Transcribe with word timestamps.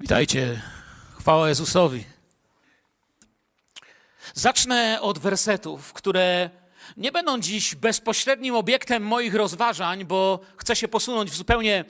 Witajcie. 0.00 0.62
Chwała 1.18 1.48
Jezusowi. 1.48 2.04
Zacznę 4.34 4.98
od 5.00 5.18
wersetów, 5.18 5.92
które 5.92 6.50
nie 6.96 7.12
będą 7.12 7.40
dziś 7.40 7.74
bezpośrednim 7.74 8.54
obiektem 8.54 9.02
moich 9.02 9.34
rozważań, 9.34 10.04
bo 10.04 10.40
chcę 10.56 10.76
się 10.76 10.88
posunąć 10.88 11.30
w 11.30 11.36
zupełnie 11.36 11.84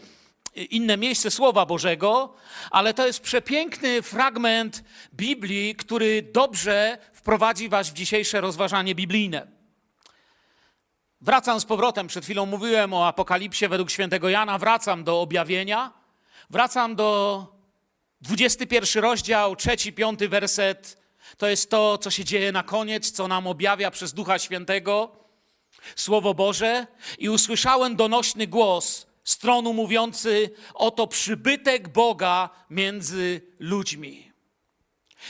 inne 0.54 0.96
miejsce 0.96 1.30
Słowa 1.30 1.66
Bożego, 1.66 2.34
ale 2.71 2.95
to 2.95 3.06
jest 3.06 3.21
przepiękny 3.21 4.03
fragment 4.03 4.84
Biblii, 5.14 5.74
który 5.74 6.22
dobrze 6.22 6.98
wprowadzi 7.12 7.68
Was 7.68 7.90
w 7.90 7.94
dzisiejsze 7.94 8.40
rozważanie 8.40 8.94
biblijne. 8.94 9.46
Wracam 11.20 11.60
z 11.60 11.64
powrotem, 11.64 12.06
przed 12.06 12.24
chwilą 12.24 12.46
mówiłem 12.46 12.92
o 12.92 13.06
Apokalipsie 13.06 13.68
według 13.68 13.90
świętego 13.90 14.28
Jana, 14.28 14.58
wracam 14.58 15.04
do 15.04 15.20
objawienia, 15.20 15.92
wracam 16.50 16.96
do 16.96 17.55
21 18.20 19.02
rozdział, 19.02 19.56
trzeci, 19.56 19.93
piąty 19.93 20.29
werset. 20.29 20.98
To 21.37 21.47
jest 21.47 21.70
to, 21.70 21.98
co 21.98 22.11
się 22.11 22.25
dzieje 22.25 22.52
na 22.52 22.62
koniec, 22.62 23.11
co 23.11 23.29
nam 23.29 23.47
objawia 23.47 23.91
przez 23.91 24.12
Ducha 24.12 24.39
Świętego 24.39 25.16
Słowo 25.97 26.34
Boże. 26.34 26.87
I 27.19 27.29
usłyszałem 27.29 27.97
donośny 27.97 28.47
głos 28.47 29.06
z 29.25 29.39
tronu 29.39 29.73
mówiący: 29.73 30.51
Oto 30.75 31.06
przybytek 31.06 31.89
Boga 31.89 32.51
między 32.70 33.41
ludźmi. 33.59 34.33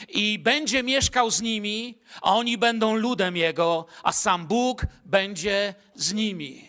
I 0.09 0.39
będzie 0.39 0.83
mieszkał 0.83 1.31
z 1.31 1.41
nimi, 1.41 1.99
a 2.23 2.35
oni 2.35 2.59
będą 2.59 2.95
ludem 2.95 3.37
Jego, 3.37 3.87
a 4.03 4.13
sam 4.13 4.47
Bóg 4.47 4.87
będzie 5.05 5.75
z 5.95 6.13
nimi. 6.13 6.69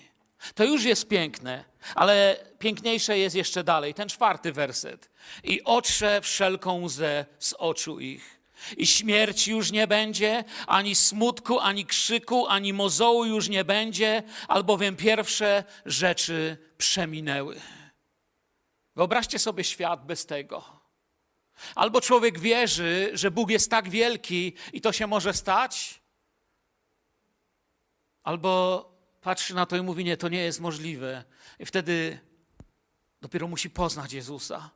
To 0.56 0.64
już 0.64 0.84
jest 0.84 1.08
piękne, 1.08 1.66
ale 1.96 2.38
piękniejsze 2.60 3.18
jest 3.20 3.36
jeszcze 3.36 3.64
dalej, 3.64 3.94
ten 3.94 4.10
czwarty 4.10 4.54
werset. 4.54 5.10
I 5.44 5.64
otrze 5.64 6.22
wszelką 6.22 6.82
łzę 6.82 7.26
z 7.40 7.54
oczu 7.54 8.00
ich. 8.00 8.38
I 8.78 8.88
śmierci 8.88 9.52
już 9.52 9.72
nie 9.72 9.88
będzie, 9.88 10.44
ani 10.68 10.96
smutku, 10.96 11.60
ani 11.60 11.86
krzyku, 11.86 12.48
ani 12.48 12.74
mozołu 12.74 13.26
już 13.26 13.50
nie 13.50 13.66
będzie, 13.66 14.24
albowiem 14.48 14.96
pierwsze 14.96 15.64
rzeczy 15.86 16.58
przeminęły. 16.78 17.62
Wyobraźcie 18.96 19.40
sobie 19.40 19.64
świat 19.64 20.06
bez 20.06 20.26
tego. 20.26 20.64
Albo 21.76 22.02
człowiek 22.02 22.40
wierzy, 22.40 23.10
że 23.14 23.32
Bóg 23.32 23.50
jest 23.50 23.72
tak 23.72 23.90
wielki 23.90 24.54
i 24.74 24.82
to 24.82 24.92
się 24.92 25.08
może 25.08 25.34
stać, 25.34 26.02
albo 28.24 28.84
patrzy 29.22 29.56
na 29.56 29.66
to 29.66 29.78
i 29.78 29.82
mówi: 29.82 30.04
Nie, 30.04 30.18
to 30.18 30.30
nie 30.30 30.40
jest 30.40 30.60
możliwe. 30.60 31.24
I 31.60 31.66
wtedy 31.66 32.20
dopiero 33.22 33.48
musi 33.48 33.70
poznać 33.70 34.14
Jezusa. 34.14 34.70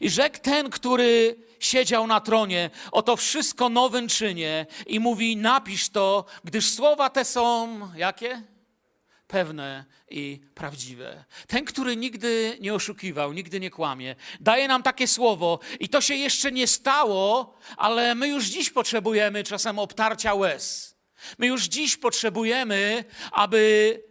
I 0.00 0.10
rzekł 0.10 0.38
ten, 0.42 0.70
który 0.70 1.36
siedział 1.60 2.06
na 2.06 2.20
tronie, 2.20 2.70
oto 2.92 3.16
wszystko 3.16 3.68
nowym 3.68 4.08
czynię 4.08 4.66
i 4.86 5.00
mówi, 5.00 5.36
napisz 5.36 5.88
to, 5.88 6.24
gdyż 6.44 6.70
słowa 6.70 7.10
te 7.10 7.24
są, 7.24 7.78
jakie? 7.96 8.42
Pewne 9.26 9.84
i 10.10 10.40
prawdziwe. 10.54 11.24
Ten, 11.46 11.64
który 11.64 11.96
nigdy 11.96 12.58
nie 12.60 12.74
oszukiwał, 12.74 13.32
nigdy 13.32 13.60
nie 13.60 13.70
kłamie, 13.70 14.16
daje 14.40 14.68
nam 14.68 14.82
takie 14.82 15.08
słowo 15.08 15.58
i 15.80 15.88
to 15.88 16.00
się 16.00 16.14
jeszcze 16.14 16.52
nie 16.52 16.66
stało, 16.66 17.54
ale 17.76 18.14
my 18.14 18.28
już 18.28 18.44
dziś 18.44 18.70
potrzebujemy 18.70 19.44
czasem 19.44 19.78
obtarcia 19.78 20.34
łez. 20.34 20.96
My 21.38 21.46
już 21.46 21.64
dziś 21.64 21.96
potrzebujemy, 21.96 23.04
aby 23.32 24.02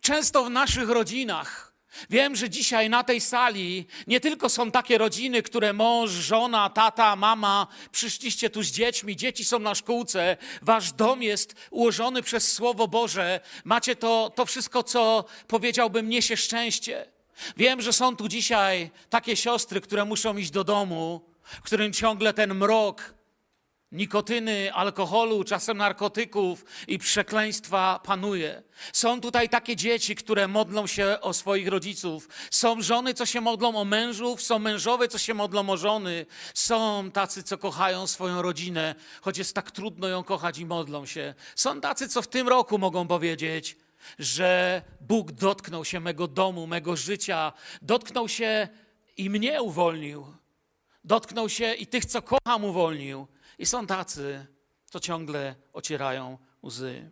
często 0.00 0.44
w 0.44 0.50
naszych 0.50 0.88
rodzinach, 0.88 1.69
Wiem, 2.10 2.36
że 2.36 2.50
dzisiaj 2.50 2.90
na 2.90 3.04
tej 3.04 3.20
sali 3.20 3.86
nie 4.06 4.20
tylko 4.20 4.48
są 4.48 4.70
takie 4.70 4.98
rodziny, 4.98 5.42
które 5.42 5.72
mąż, 5.72 6.10
żona, 6.10 6.70
tata, 6.70 7.16
mama, 7.16 7.66
przyszliście 7.92 8.50
tu 8.50 8.62
z 8.62 8.66
dziećmi, 8.66 9.16
dzieci 9.16 9.44
są 9.44 9.58
na 9.58 9.74
szkółce, 9.74 10.36
wasz 10.62 10.92
dom 10.92 11.22
jest 11.22 11.54
ułożony 11.70 12.22
przez 12.22 12.52
Słowo 12.52 12.88
Boże, 12.88 13.40
macie 13.64 13.96
to, 13.96 14.32
to 14.34 14.46
wszystko, 14.46 14.82
co 14.82 15.24
powiedziałbym, 15.46 16.08
niesie 16.08 16.36
szczęście. 16.36 17.06
Wiem, 17.56 17.82
że 17.82 17.92
są 17.92 18.16
tu 18.16 18.28
dzisiaj 18.28 18.90
takie 19.10 19.36
siostry, 19.36 19.80
które 19.80 20.04
muszą 20.04 20.36
iść 20.36 20.50
do 20.50 20.64
domu, 20.64 21.20
w 21.42 21.62
którym 21.62 21.92
ciągle 21.92 22.34
ten 22.34 22.54
mrok 22.54 23.19
nikotyny, 23.92 24.72
alkoholu, 24.74 25.44
czasem 25.44 25.76
narkotyków 25.76 26.64
i 26.88 26.98
przekleństwa 26.98 28.00
panuje. 28.04 28.62
Są 28.92 29.20
tutaj 29.20 29.48
takie 29.48 29.76
dzieci, 29.76 30.14
które 30.14 30.48
modlą 30.48 30.86
się 30.86 31.18
o 31.20 31.32
swoich 31.32 31.68
rodziców. 31.68 32.28
Są 32.50 32.82
żony, 32.82 33.14
co 33.14 33.26
się 33.26 33.40
modlą 33.40 33.76
o 33.76 33.84
mężów, 33.84 34.42
są 34.42 34.58
mężowie, 34.58 35.08
co 35.08 35.18
się 35.18 35.34
modlą 35.34 35.70
o 35.70 35.76
żony. 35.76 36.26
Są 36.54 37.10
tacy, 37.10 37.42
co 37.42 37.58
kochają 37.58 38.06
swoją 38.06 38.42
rodzinę, 38.42 38.94
choć 39.20 39.38
jest 39.38 39.54
tak 39.54 39.70
trudno 39.70 40.08
ją 40.08 40.24
kochać 40.24 40.58
i 40.58 40.66
modlą 40.66 41.06
się. 41.06 41.34
Są 41.56 41.80
tacy, 41.80 42.08
co 42.08 42.22
w 42.22 42.28
tym 42.28 42.48
roku 42.48 42.78
mogą 42.78 43.06
powiedzieć, 43.06 43.76
że 44.18 44.82
Bóg 45.00 45.32
dotknął 45.32 45.84
się 45.84 46.00
mego 46.00 46.28
domu, 46.28 46.66
mego 46.66 46.96
życia, 46.96 47.52
dotknął 47.82 48.28
się 48.28 48.68
i 49.16 49.30
mnie 49.30 49.62
uwolnił. 49.62 50.26
Dotknął 51.04 51.48
się 51.48 51.74
i 51.74 51.86
tych, 51.86 52.04
co 52.04 52.22
kocham, 52.22 52.64
uwolnił. 52.64 53.26
I 53.58 53.66
są 53.66 53.86
tacy, 53.86 54.46
co 54.90 55.00
ciągle 55.00 55.54
ocierają 55.72 56.38
łzy. 56.62 57.10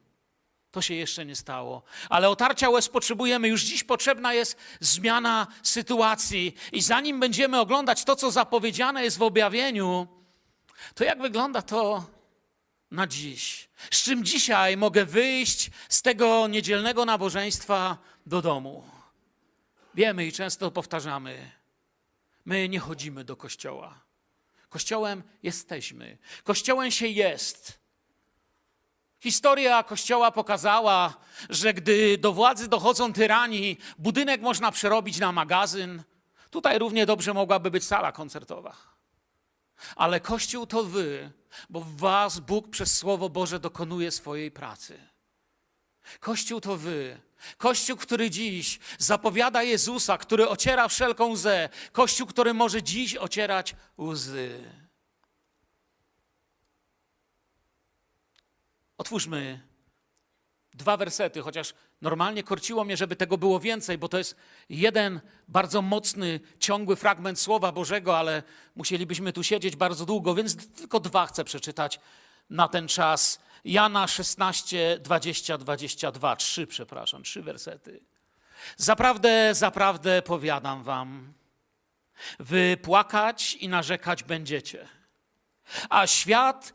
To 0.71 0.82
się 0.82 0.94
jeszcze 0.94 1.26
nie 1.26 1.37
stało. 1.37 1.82
Ale 2.09 2.28
otarcia 2.28 2.71
łez 2.71 2.88
potrzebujemy. 2.88 3.49
Już 3.49 3.62
dziś 3.62 3.84
potrzebna 3.84 4.34
jest 4.34 4.56
zmiana 4.81 5.47
sytuacji. 5.62 6.54
I 6.72 6.82
zanim 6.82 7.21
będziemy 7.21 7.60
oglądać 7.60 8.04
to, 8.04 8.16
co 8.16 8.31
zapowiedziane 8.31 9.04
jest 9.04 9.19
w 9.19 9.22
objawieniu, 9.22 10.09
to 10.94 11.04
jak 11.04 11.22
wygląda 11.22 11.62
to 11.62 12.06
na 12.91 13.06
dziś? 13.06 13.69
Z 13.91 14.03
czym 14.03 14.25
dzisiaj 14.25 14.77
mogę 14.77 15.04
wyjść 15.04 15.71
z 15.88 16.03
tego 16.03 16.48
niedzielnego 16.48 17.04
nabożeństwa 17.04 17.98
do 18.27 18.43
domu? 18.43 18.84
Wiemy 19.94 20.27
i 20.27 20.32
często 20.32 20.71
powtarzamy, 20.71 21.50
my 22.44 22.69
nie 22.69 22.81
chodzimy 22.81 23.25
do 23.25 23.37
kościoła. 23.37 24.07
Kościołem 24.68 25.22
jesteśmy. 25.42 26.18
Kościołem 26.44 26.90
się 26.90 27.06
jest. 27.06 27.78
Historia 29.20 29.82
Kościoła 29.82 30.30
pokazała, 30.30 31.14
że 31.50 31.74
gdy 31.74 32.18
do 32.18 32.32
władzy 32.32 32.68
dochodzą 32.68 33.12
tyrani, 33.12 33.76
budynek 33.98 34.40
można 34.40 34.72
przerobić 34.72 35.18
na 35.18 35.32
magazyn. 35.32 36.02
Tutaj 36.50 36.78
równie 36.78 37.06
dobrze 37.06 37.34
mogłaby 37.34 37.70
być 37.70 37.84
sala 37.84 38.12
koncertowa. 38.12 38.76
Ale 39.96 40.20
Kościół 40.20 40.66
to 40.66 40.84
wy, 40.84 41.30
bo 41.70 41.80
w 41.80 41.96
was 41.96 42.40
Bóg 42.40 42.70
przez 42.70 42.96
Słowo 42.96 43.28
Boże 43.28 43.60
dokonuje 43.60 44.10
swojej 44.10 44.50
pracy. 44.50 44.98
Kościół 46.20 46.60
to 46.60 46.76
wy. 46.76 47.20
Kościół, 47.56 47.97
który 47.97 48.31
dziś 48.31 48.78
zapowiada 48.99 49.62
Jezusa, 49.62 50.19
który 50.19 50.49
ociera 50.49 50.88
wszelką 50.88 51.26
łzę. 51.26 51.69
Kościół, 51.93 52.26
który 52.26 52.54
może 52.54 52.82
dziś 52.82 53.16
ocierać 53.16 53.76
łzy. 53.99 54.65
Otwórzmy 58.98 59.69
dwa 60.75 60.97
wersety, 60.97 61.43
chociaż 61.43 61.75
normalnie 62.00 62.43
korciło 62.43 62.84
mnie, 62.84 62.97
żeby 62.97 63.16
tego 63.16 63.38
było 63.38 63.60
więcej, 63.60 63.98
bo 63.98 64.09
to 64.09 64.19
jest 64.19 64.37
jeden 64.69 65.21
bardzo 65.48 65.82
mocny, 65.82 66.41
ciągły 66.59 66.97
fragment 66.97 67.41
Słowa 67.41 67.72
Bożego, 67.72 68.19
ale 68.19 68.43
musielibyśmy 68.75 69.32
tu 69.32 69.43
siedzieć 69.43 69.77
bardzo 69.77 70.06
długo, 70.06 70.34
więc 70.34 70.69
tylko 70.71 71.00
dwa 71.00 71.27
chcę 71.27 71.44
przeczytać 71.44 72.00
na 72.50 72.69
ten 72.69 72.88
czas. 72.88 73.41
Jana 73.64 74.06
16, 74.06 74.98
20, 75.00 75.58
22, 75.58 76.36
trzy, 76.36 76.66
przepraszam, 76.66 77.22
trzy 77.22 77.42
wersety. 77.42 78.00
Zaprawdę, 78.76 79.54
zaprawdę 79.54 80.22
powiadam 80.22 80.82
wam, 80.82 81.32
wy 82.38 82.76
płakać 82.82 83.54
i 83.54 83.68
narzekać 83.68 84.22
będziecie, 84.22 84.88
a 85.91 86.06
świat 86.06 86.74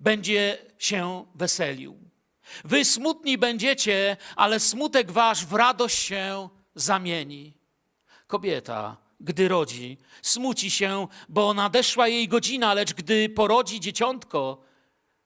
będzie 0.00 0.58
się 0.78 1.26
weselił. 1.34 2.04
Wy 2.64 2.84
smutni 2.84 3.38
będziecie, 3.38 4.16
ale 4.36 4.60
smutek 4.60 5.12
wasz 5.12 5.46
w 5.46 5.52
radość 5.52 5.98
się 5.98 6.48
zamieni. 6.74 7.54
Kobieta, 8.26 8.96
gdy 9.20 9.48
rodzi, 9.48 9.98
smuci 10.22 10.70
się, 10.70 11.08
bo 11.28 11.54
nadeszła 11.54 12.08
jej 12.08 12.28
godzina, 12.28 12.74
lecz 12.74 12.94
gdy 12.94 13.28
porodzi 13.28 13.80
dzieciątko, 13.80 14.62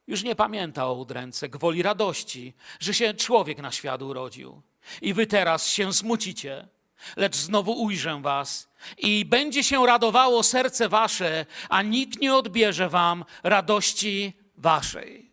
już 0.09 0.23
nie 0.23 0.35
pamięta 0.35 0.87
o 0.87 0.95
udręce, 0.95 1.49
gwoli 1.49 1.83
radości, 1.83 2.55
że 2.81 2.95
się 2.95 3.15
człowiek 3.15 3.59
na 3.59 3.73
świat 3.73 4.03
urodził. 4.03 4.63
I 5.03 5.15
wy 5.15 5.27
teraz 5.27 5.69
się 5.69 5.93
smucicie, 5.93 6.69
lecz 7.17 7.37
znowu 7.37 7.83
ujrzę 7.83 8.23
was 8.23 8.69
i 8.99 9.25
będzie 9.25 9.65
się 9.65 9.87
radowało 9.87 10.43
serce 10.43 10.89
wasze, 10.89 11.47
a 11.69 11.83
nikt 11.83 12.21
nie 12.21 12.35
odbierze 12.35 12.89
wam 12.89 13.25
radości 13.43 14.33
waszej. 14.57 15.33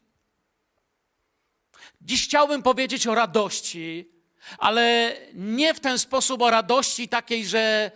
Dziś 2.01 2.25
chciałbym 2.25 2.63
powiedzieć 2.63 3.07
o 3.07 3.15
radości, 3.15 4.09
ale 4.57 5.15
nie 5.33 5.73
w 5.73 5.79
ten 5.79 5.99
sposób 5.99 6.41
o 6.41 6.49
radości 6.49 7.07
takiej, 7.07 7.45
że 7.45 7.91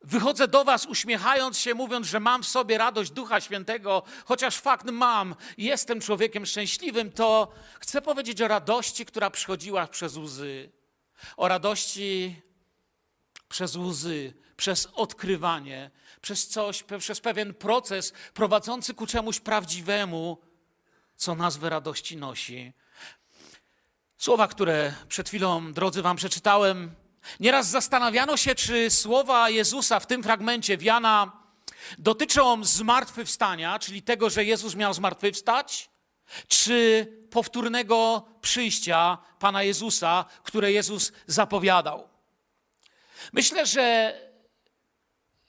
Wychodzę 0.00 0.48
do 0.48 0.64
Was 0.64 0.86
uśmiechając 0.86 1.58
się, 1.58 1.74
mówiąc, 1.74 2.06
że 2.06 2.20
mam 2.20 2.42
w 2.42 2.48
sobie 2.48 2.78
radość 2.78 3.10
Ducha 3.10 3.40
Świętego, 3.40 4.02
chociaż 4.24 4.56
fakt 4.56 4.90
mam, 4.90 5.34
jestem 5.58 6.00
człowiekiem 6.00 6.46
szczęśliwym, 6.46 7.12
to 7.12 7.52
chcę 7.80 8.02
powiedzieć 8.02 8.42
o 8.42 8.48
radości, 8.48 9.06
która 9.06 9.30
przychodziła 9.30 9.86
przez 9.86 10.16
łzy. 10.16 10.72
O 11.36 11.48
radości 11.48 12.42
przez 13.48 13.76
łzy, 13.76 14.34
przez 14.56 14.88
odkrywanie, 14.94 15.90
przez 16.20 16.48
coś, 16.48 16.84
przez 16.98 17.20
pewien 17.20 17.54
proces 17.54 18.12
prowadzący 18.34 18.94
ku 18.94 19.06
czemuś 19.06 19.40
prawdziwemu, 19.40 20.38
co 21.16 21.34
nazwę 21.34 21.70
radości 21.70 22.16
nosi. 22.16 22.72
Słowa, 24.18 24.48
które 24.48 24.94
przed 25.08 25.28
chwilą, 25.28 25.72
drodzy, 25.72 26.02
Wam 26.02 26.16
przeczytałem, 26.16 26.94
nieraz 27.40 27.66
zastanawiano 27.68 28.36
się, 28.36 28.54
czy 28.54 28.90
słowa 28.90 29.50
Jezusa 29.50 30.00
w 30.00 30.06
tym 30.06 30.22
fragmencie 30.22 30.76
w 30.76 30.82
Jana 30.82 31.32
dotyczą 31.98 32.64
zmartwychwstania, 32.64 33.78
czyli 33.78 34.02
tego, 34.02 34.30
że 34.30 34.44
Jezus 34.44 34.74
miał 34.74 34.94
zmartwychwstać, 34.94 35.90
czy 36.48 37.06
powtórnego 37.30 38.28
przyjścia 38.40 39.18
Pana 39.38 39.62
Jezusa, 39.62 40.24
które 40.42 40.72
Jezus 40.72 41.12
zapowiadał. 41.26 42.08
Myślę, 43.32 43.66
że 43.66 44.14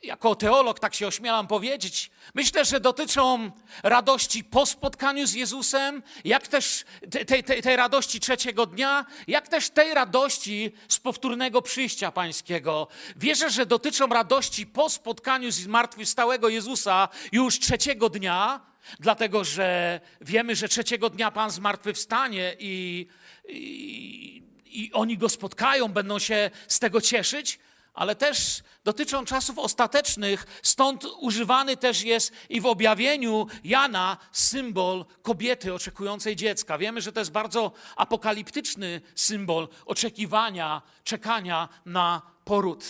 jako 0.04 0.36
teolog 0.36 0.80
tak 0.80 0.96
się 0.96 1.08
ośmielam 1.08 1.48
powiedzieć, 1.48 2.12
myślę, 2.34 2.66
że 2.66 2.80
dotyczą 2.80 3.52
radości 3.84 4.44
po 4.44 4.66
spotkaniu 4.66 5.28
z 5.28 5.34
Jezusem, 5.34 6.04
jak 6.26 6.48
też 6.48 6.86
tej, 7.28 7.44
tej, 7.44 7.62
tej, 7.62 7.76
radości 7.76 8.20
trzeciego 8.20 8.66
dnia, 8.66 9.06
jak 9.28 9.48
też 9.48 9.70
tej 9.70 9.94
radości 9.94 10.72
z 10.88 11.00
powtórnego 11.00 11.62
przyjścia 11.62 12.12
pańskiego. 12.12 12.88
Wierzę, 13.16 13.50
że 13.50 13.66
dotyczą 13.66 14.08
radości 14.08 14.68
po 14.68 14.90
spotkaniu 14.90 15.52
z 15.52 15.56
zmartwychwstałego 15.56 16.50
Jezusa 16.50 17.08
już 17.32 17.60
trzeciego 17.60 18.10
dnia, 18.10 18.62
dlatego 19.00 19.44
że 19.44 20.00
wiemy, 20.22 20.56
że 20.56 20.68
trzeciego 20.68 21.10
dnia 21.10 21.32
Pan 21.32 21.52
zmartwychwstanie 21.52 22.56
i, 22.60 23.08
i, 23.50 24.44
i 24.66 24.94
oni 24.94 25.18
go 25.18 25.30
spotkają, 25.30 25.88
będą 25.88 26.20
się 26.20 26.52
z 26.68 26.80
tego 26.80 27.02
cieszyć 27.02 27.60
ale 27.94 28.16
też 28.16 28.64
dotyczą 28.84 29.26
czasów 29.26 29.60
ostatecznych, 29.60 30.60
stąd 30.64 31.06
używany 31.20 31.78
też 31.78 32.02
jest 32.02 32.34
i 32.50 32.62
w 32.62 32.66
objawieniu 32.66 33.48
Jana 33.64 34.18
symbol 34.32 35.06
kobiety 35.22 35.74
oczekującej 35.74 36.36
dziecka. 36.36 36.78
Wiemy, 36.78 37.02
że 37.02 37.12
to 37.12 37.20
jest 37.20 37.32
bardzo 37.32 37.72
apokaliptyczny 37.96 39.02
symbol 39.16 39.68
oczekiwania, 39.86 40.82
czekania 41.04 41.70
na 41.86 42.22
poród. 42.46 42.86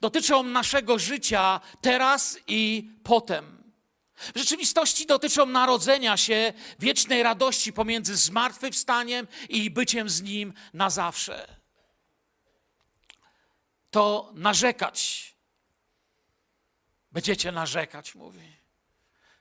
Dotyczą 0.00 0.42
naszego 0.42 0.98
życia 0.98 1.60
teraz 1.80 2.38
i 2.46 2.90
potem. 3.02 3.58
W 4.34 4.38
rzeczywistości 4.38 5.06
dotyczą 5.06 5.46
narodzenia 5.46 6.16
się 6.16 6.52
wiecznej 6.78 7.22
radości 7.22 7.72
pomiędzy 7.72 8.16
zmartwychwstaniem 8.16 9.26
i 9.48 9.70
byciem 9.70 10.08
z 10.08 10.22
Nim 10.22 10.52
na 10.74 10.90
zawsze 10.90 11.57
to 13.90 14.32
narzekać. 14.34 15.28
Będziecie 17.12 17.52
narzekać, 17.52 18.14
mówi. 18.14 18.56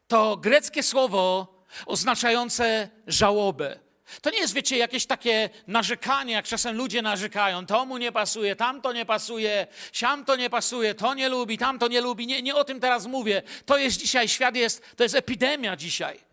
To 0.07 0.38
greckie 0.38 0.83
słowo 0.83 1.53
oznaczające 1.85 2.89
żałobę. 3.07 3.79
To 4.21 4.29
nie 4.29 4.39
jest, 4.39 4.53
wiecie, 4.53 4.77
jakieś 4.77 5.05
takie 5.05 5.49
narzekanie, 5.67 6.33
jak 6.33 6.45
czasem 6.45 6.75
ludzie 6.75 7.01
narzekają. 7.01 7.65
To 7.65 7.85
mu 7.85 7.97
nie 7.97 8.11
pasuje, 8.11 8.55
tam 8.55 8.81
to 8.81 8.94
nie 8.94 9.05
pasuje, 9.05 9.67
siam 9.94 10.25
to 10.25 10.35
nie 10.35 10.50
pasuje, 10.50 10.95
to 10.95 11.13
nie 11.13 11.29
lubi, 11.29 11.57
tam 11.57 11.79
to 11.79 11.88
nie 11.88 12.01
lubi. 12.01 12.27
Nie, 12.27 12.41
nie 12.41 12.55
o 12.55 12.63
tym 12.63 12.79
teraz 12.79 13.05
mówię. 13.05 13.41
To 13.65 13.77
jest 13.77 13.97
dzisiaj, 13.97 14.27
świat 14.27 14.55
jest, 14.55 14.95
to 14.95 15.03
jest 15.03 15.15
epidemia 15.15 15.75
dzisiaj. 15.75 16.26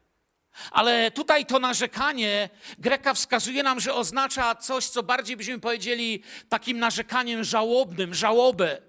Ale 0.70 1.10
tutaj 1.10 1.46
to 1.46 1.58
narzekanie 1.58 2.48
Greka 2.78 3.14
wskazuje 3.14 3.62
nam, 3.62 3.80
że 3.80 3.94
oznacza 3.94 4.54
coś, 4.54 4.88
co 4.88 5.02
bardziej 5.02 5.36
byśmy 5.36 5.60
powiedzieli 5.60 6.22
takim 6.48 6.78
narzekaniem 6.78 7.44
żałobnym, 7.44 8.14
żałobę. 8.14 8.82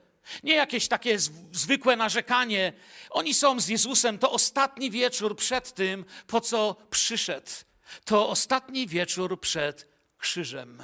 Nie 0.44 0.56
jakieś 0.56 0.88
takie 0.88 1.20
zwykłe 1.52 1.96
narzekanie. 1.96 2.74
Oni 3.10 3.34
są 3.34 3.60
z 3.60 3.68
Jezusem. 3.68 4.20
To 4.20 4.32
ostatni 4.32 4.92
wieczór 4.92 5.36
przed 5.36 5.74
tym, 5.74 6.06
po 6.28 6.42
co 6.42 6.76
przyszedł. 6.90 7.52
To 8.06 8.30
ostatni 8.30 8.88
wieczór 8.88 9.40
przed 9.40 9.88
krzyżem. 10.18 10.84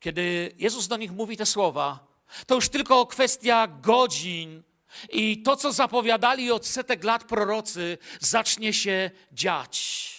Kiedy 0.00 0.54
Jezus 0.56 0.88
do 0.88 0.96
nich 0.96 1.12
mówi 1.12 1.36
te 1.36 1.46
słowa, 1.46 2.06
to 2.46 2.54
już 2.54 2.68
tylko 2.68 3.06
kwestia 3.06 3.66
godzin, 3.66 4.62
i 5.10 5.42
to, 5.42 5.56
co 5.56 5.72
zapowiadali 5.72 6.50
od 6.50 6.66
setek 6.66 7.04
lat 7.04 7.24
prorocy, 7.24 7.98
zacznie 8.20 8.72
się 8.72 9.10
dziać. 9.32 10.10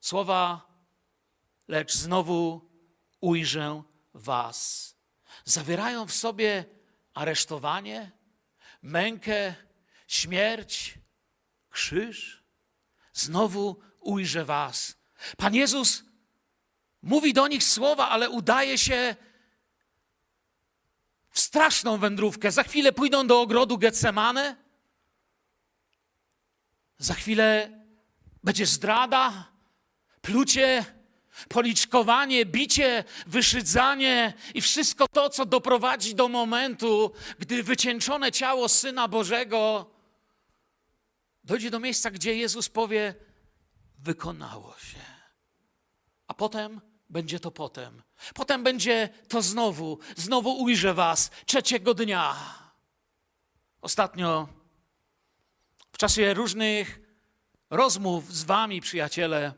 Słowa, 0.00 0.68
lecz 1.68 1.94
znowu 1.94 2.70
ujrzę 3.20 3.82
Was. 4.14 4.94
Zawierają 5.44 6.06
w 6.06 6.12
sobie 6.12 6.64
aresztowanie, 7.14 8.10
mękę, 8.82 9.54
śmierć, 10.06 10.94
krzyż. 11.70 12.42
Znowu 13.12 13.80
ujrzę 14.00 14.44
Was. 14.44 14.96
Pan 15.36 15.54
Jezus 15.54 16.04
mówi 17.02 17.32
do 17.32 17.48
nich 17.48 17.64
słowa, 17.64 18.08
ale 18.08 18.30
udaje 18.30 18.78
się 18.78 19.16
straszną 21.40 21.98
wędrówkę. 21.98 22.50
Za 22.50 22.62
chwilę 22.62 22.92
pójdą 22.92 23.26
do 23.26 23.40
ogrodu 23.40 23.78
Getsemane. 23.78 24.56
Za 26.98 27.14
chwilę 27.14 27.70
będzie 28.44 28.66
zdrada, 28.66 29.48
plucie, 30.20 30.84
policzkowanie, 31.48 32.46
bicie, 32.46 33.04
wyszydzanie 33.26 34.32
i 34.54 34.60
wszystko 34.60 35.08
to, 35.08 35.30
co 35.30 35.46
doprowadzi 35.46 36.14
do 36.14 36.28
momentu, 36.28 37.12
gdy 37.38 37.62
wycieńczone 37.62 38.32
ciało 38.32 38.68
Syna 38.68 39.08
Bożego 39.08 39.90
dojdzie 41.44 41.70
do 41.70 41.80
miejsca, 41.80 42.10
gdzie 42.10 42.34
Jezus 42.34 42.68
powie: 42.68 43.14
Wykonało 43.98 44.76
się. 44.78 44.98
A 46.26 46.34
potem 46.34 46.80
będzie 47.10 47.40
to 47.40 47.50
potem. 47.50 48.02
Potem 48.34 48.64
będzie 48.64 49.08
to 49.28 49.42
znowu, 49.42 49.98
znowu 50.16 50.62
ujrzę 50.62 50.94
Was 50.94 51.30
trzeciego 51.46 51.94
dnia. 51.94 52.36
Ostatnio, 53.80 54.48
w 55.92 55.98
czasie 55.98 56.34
różnych 56.34 57.00
rozmów 57.70 58.34
z 58.34 58.44
Wami, 58.44 58.80
przyjaciele, 58.80 59.52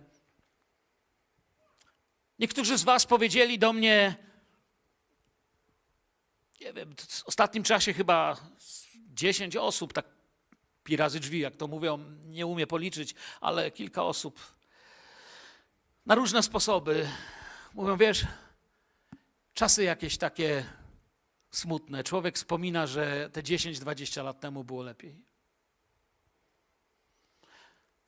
niektórzy 2.38 2.78
z 2.78 2.82
Was 2.82 3.06
powiedzieli 3.06 3.58
do 3.58 3.72
mnie, 3.72 4.14
nie 6.60 6.72
wiem, 6.72 6.94
w 6.96 7.24
ostatnim 7.24 7.64
czasie 7.64 7.92
chyba 7.92 8.36
10 8.96 9.56
osób, 9.56 9.92
tak 9.92 10.06
pi 10.84 10.96
razy 10.96 11.20
drzwi, 11.20 11.38
jak 11.38 11.56
to 11.56 11.66
mówią, 11.66 11.98
nie 12.24 12.46
umie 12.46 12.66
policzyć, 12.66 13.14
ale 13.40 13.70
kilka 13.70 14.02
osób 14.02 14.40
na 16.06 16.14
różne 16.14 16.42
sposoby 16.42 17.08
mówią, 17.74 17.96
wiesz, 17.96 18.26
czasy 19.54 19.82
jakieś 19.82 20.18
takie 20.18 20.64
smutne. 21.50 22.04
Człowiek 22.04 22.36
wspomina, 22.36 22.86
że 22.86 23.30
te 23.30 23.42
10-20 23.42 24.24
lat 24.24 24.40
temu 24.40 24.64
było 24.64 24.82
lepiej. 24.82 25.24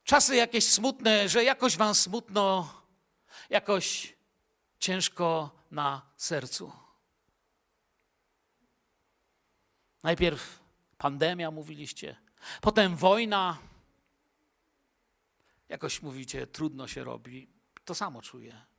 Czasy 0.05 0.37
jakieś 0.37 0.65
smutne, 0.65 1.29
że 1.29 1.45
jakoś 1.45 1.77
wam 1.77 1.95
smutno, 1.95 2.75
jakoś 3.51 4.17
ciężko 4.79 5.51
na 5.71 6.03
sercu. 6.17 6.73
Najpierw 10.03 10.59
pandemia, 10.99 11.51
mówiliście, 11.51 12.17
potem 12.61 12.97
wojna. 12.97 13.59
Jakoś 15.69 16.03
mówicie, 16.03 16.47
trudno 16.47 16.89
się 16.89 17.05
robi. 17.05 17.49
To 17.85 17.95
samo 17.95 18.23
czuję. 18.23 18.72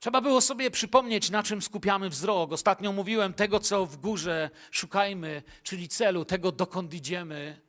Trzeba 0.00 0.20
było 0.20 0.40
sobie 0.40 0.70
przypomnieć, 0.70 1.30
na 1.30 1.42
czym 1.42 1.62
skupiamy 1.62 2.10
wzrok. 2.10 2.52
Ostatnio 2.52 2.92
mówiłem 2.92 3.34
tego, 3.34 3.60
co 3.60 3.86
w 3.86 3.96
górze 3.96 4.50
szukajmy, 4.70 5.42
czyli 5.62 5.88
celu, 5.88 6.24
tego, 6.24 6.52
dokąd 6.52 6.94
idziemy. 6.94 7.60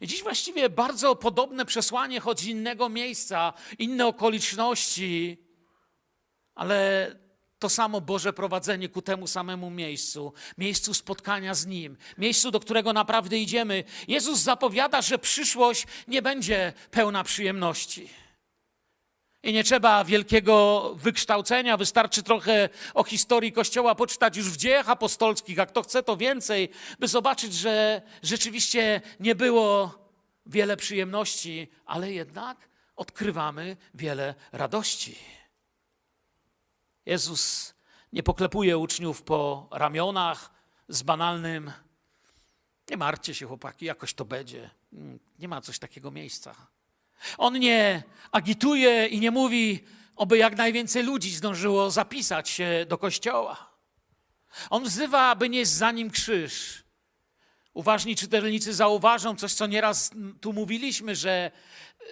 I 0.00 0.06
dziś 0.06 0.22
właściwie 0.22 0.70
bardzo 0.70 1.16
podobne 1.16 1.64
przesłanie, 1.64 2.20
choć 2.20 2.44
innego 2.44 2.88
miejsca, 2.88 3.52
inne 3.78 4.06
okoliczności, 4.06 5.44
ale 6.54 7.10
to 7.58 7.68
samo 7.68 8.00
Boże 8.00 8.32
prowadzenie 8.32 8.88
ku 8.88 9.02
temu 9.02 9.26
samemu 9.26 9.70
miejscu, 9.70 10.32
miejscu 10.58 10.94
spotkania 10.94 11.54
z 11.54 11.66
Nim, 11.66 11.96
miejscu, 12.18 12.50
do 12.50 12.60
którego 12.60 12.92
naprawdę 12.92 13.38
idziemy. 13.38 13.84
Jezus 14.08 14.38
zapowiada, 14.38 15.02
że 15.02 15.18
przyszłość 15.18 15.86
nie 16.08 16.22
będzie 16.22 16.72
pełna 16.90 17.24
przyjemności. 17.24 18.25
I 19.46 19.52
nie 19.52 19.64
trzeba 19.64 20.04
wielkiego 20.04 20.90
wykształcenia, 20.94 21.76
wystarczy 21.76 22.22
trochę 22.22 22.68
o 22.94 23.04
historii 23.04 23.52
Kościoła 23.52 23.94
poczytać 23.94 24.36
już 24.36 24.50
w 24.50 24.56
dziejach 24.56 24.90
apostolskich, 24.90 25.60
a 25.60 25.66
kto 25.66 25.82
chce 25.82 26.02
to 26.02 26.16
więcej, 26.16 26.68
by 26.98 27.08
zobaczyć, 27.08 27.54
że 27.54 28.02
rzeczywiście 28.22 29.00
nie 29.20 29.34
było 29.34 29.98
wiele 30.46 30.76
przyjemności, 30.76 31.68
ale 31.84 32.12
jednak 32.12 32.68
odkrywamy 32.96 33.76
wiele 33.94 34.34
radości. 34.52 35.18
Jezus 37.06 37.74
nie 38.12 38.22
poklepuje 38.22 38.78
uczniów 38.78 39.22
po 39.22 39.68
ramionach 39.70 40.50
z 40.88 41.02
banalnym 41.02 41.72
nie 42.90 42.96
martwcie 42.96 43.34
się, 43.34 43.46
chłopaki, 43.46 43.84
jakoś 43.84 44.14
to 44.14 44.24
będzie. 44.24 44.70
Nie 45.38 45.48
ma 45.48 45.60
coś 45.60 45.78
takiego 45.78 46.10
miejsca. 46.10 46.54
On 47.38 47.58
nie 47.58 48.02
agituje 48.32 49.06
i 49.06 49.20
nie 49.20 49.30
mówi, 49.30 49.84
oby 50.16 50.38
jak 50.38 50.56
najwięcej 50.56 51.02
ludzi 51.02 51.30
zdążyło 51.30 51.90
zapisać 51.90 52.48
się 52.48 52.86
do 52.88 52.98
kościoła. 52.98 53.70
On 54.70 54.84
wzywa, 54.84 55.30
aby 55.30 55.48
nieść 55.48 55.70
za 55.70 55.92
nim 55.92 56.10
krzyż. 56.10 56.84
Uważni 57.74 58.16
czytelnicy 58.16 58.74
zauważą 58.74 59.36
coś, 59.36 59.54
co 59.54 59.66
nieraz 59.66 60.10
tu 60.40 60.52
mówiliśmy, 60.52 61.16
że 61.16 61.50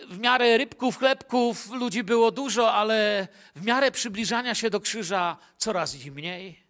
w 0.09 0.19
miarę 0.19 0.59
rybków, 0.59 0.99
chlebków 0.99 1.71
ludzi 1.71 2.03
było 2.03 2.31
dużo, 2.31 2.73
ale 2.73 3.29
w 3.57 3.65
miarę 3.65 3.91
przybliżania 3.91 4.55
się 4.55 4.71
do 4.71 4.81
krzyża 4.81 5.37
coraz 5.59 5.95
ich 5.95 6.15
mniej. 6.15 6.65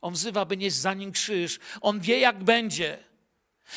On 0.00 0.14
wzywa, 0.14 0.44
by 0.44 0.56
nieść 0.56 0.76
za 0.76 0.94
nim 0.94 1.12
krzyż. 1.12 1.58
On 1.80 2.00
wie, 2.00 2.18
jak 2.18 2.44
będzie. 2.44 3.09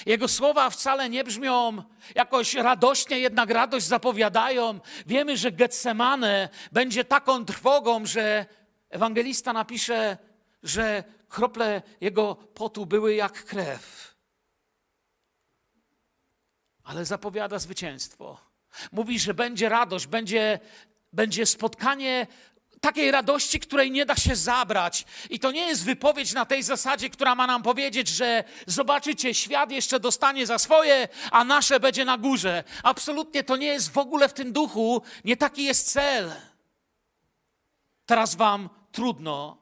Jego 0.05 0.27
słowa 0.27 0.69
wcale 0.69 1.09
nie 1.09 1.23
brzmią 1.23 1.83
jakoś 2.15 2.53
radośnie, 2.53 3.19
jednak 3.19 3.49
radość 3.49 3.85
zapowiadają. 3.85 4.79
Wiemy, 5.05 5.37
że 5.37 5.51
Getsemane 5.51 6.49
będzie 6.71 7.03
taką 7.05 7.45
trwogą, 7.45 8.05
że 8.05 8.45
ewangelista 8.89 9.53
napisze, 9.53 10.17
że 10.63 11.03
krople 11.29 11.81
jego 12.01 12.35
potu 12.35 12.85
były 12.85 13.15
jak 13.15 13.45
krew. 13.45 14.15
Ale 16.83 17.05
zapowiada 17.05 17.59
zwycięstwo. 17.59 18.37
Mówi, 18.91 19.19
że 19.19 19.33
będzie 19.33 19.69
radość, 19.69 20.07
będzie, 20.07 20.59
będzie 21.13 21.45
spotkanie 21.45 22.27
takiej 22.83 23.11
radości, 23.11 23.59
której 23.59 23.91
nie 23.91 24.05
da 24.05 24.15
się 24.15 24.35
zabrać. 24.35 25.05
I 25.29 25.39
to 25.39 25.51
nie 25.51 25.67
jest 25.67 25.85
wypowiedź 25.85 26.33
na 26.33 26.45
tej 26.45 26.63
zasadzie, 26.63 27.09
która 27.09 27.35
ma 27.35 27.47
nam 27.47 27.63
powiedzieć, 27.63 28.07
że 28.07 28.43
zobaczycie, 28.67 29.33
świat 29.33 29.71
jeszcze 29.71 29.99
dostanie 29.99 30.47
za 30.47 30.59
swoje, 30.59 31.07
a 31.31 31.43
nasze 31.43 31.79
będzie 31.79 32.05
na 32.05 32.17
górze. 32.17 32.63
Absolutnie 32.83 33.43
to 33.43 33.57
nie 33.57 33.67
jest 33.67 33.91
w 33.91 33.97
ogóle 33.97 34.29
w 34.29 34.33
tym 34.33 34.51
duchu, 34.53 35.01
nie 35.25 35.37
taki 35.37 35.63
jest 35.63 35.91
cel. 35.91 36.31
Teraz 38.05 38.35
wam 38.35 38.69
trudno, 38.91 39.57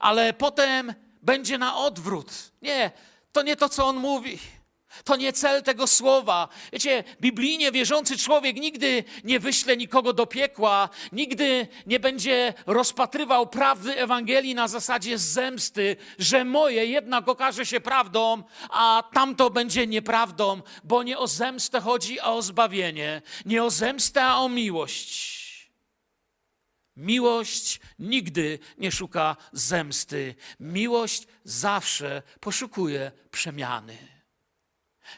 ale 0.00 0.32
potem 0.32 0.94
będzie 1.22 1.58
na 1.58 1.76
odwrót. 1.76 2.32
Nie, 2.62 2.90
to 3.32 3.42
nie 3.42 3.56
to, 3.56 3.68
co 3.68 3.86
on 3.86 3.96
mówi. 3.96 4.38
To 5.04 5.16
nie 5.16 5.32
cel 5.32 5.62
tego 5.62 5.86
słowa. 5.86 6.48
Wiecie, 6.72 7.04
biblijnie 7.20 7.72
wierzący 7.72 8.18
człowiek 8.18 8.56
nigdy 8.56 9.04
nie 9.24 9.40
wyśle 9.40 9.76
nikogo 9.76 10.12
do 10.12 10.26
piekła, 10.26 10.88
nigdy 11.12 11.68
nie 11.86 12.00
będzie 12.00 12.54
rozpatrywał 12.66 13.46
prawdy 13.46 13.96
Ewangelii 13.96 14.54
na 14.54 14.68
zasadzie 14.68 15.18
zemsty, 15.18 15.96
że 16.18 16.44
moje 16.44 16.86
jednak 16.86 17.28
okaże 17.28 17.66
się 17.66 17.80
prawdą, 17.80 18.42
a 18.70 19.02
tamto 19.12 19.50
będzie 19.50 19.86
nieprawdą, 19.86 20.62
bo 20.84 21.02
nie 21.02 21.18
o 21.18 21.26
zemstę 21.26 21.80
chodzi, 21.80 22.20
a 22.20 22.32
o 22.32 22.42
zbawienie. 22.42 23.22
Nie 23.46 23.64
o 23.64 23.70
zemstę, 23.70 24.24
a 24.24 24.36
o 24.36 24.48
miłość. 24.48 25.36
Miłość 26.96 27.80
nigdy 27.98 28.58
nie 28.78 28.92
szuka 28.92 29.36
zemsty. 29.52 30.34
Miłość 30.60 31.26
zawsze 31.44 32.22
poszukuje 32.40 33.12
przemiany. 33.30 34.15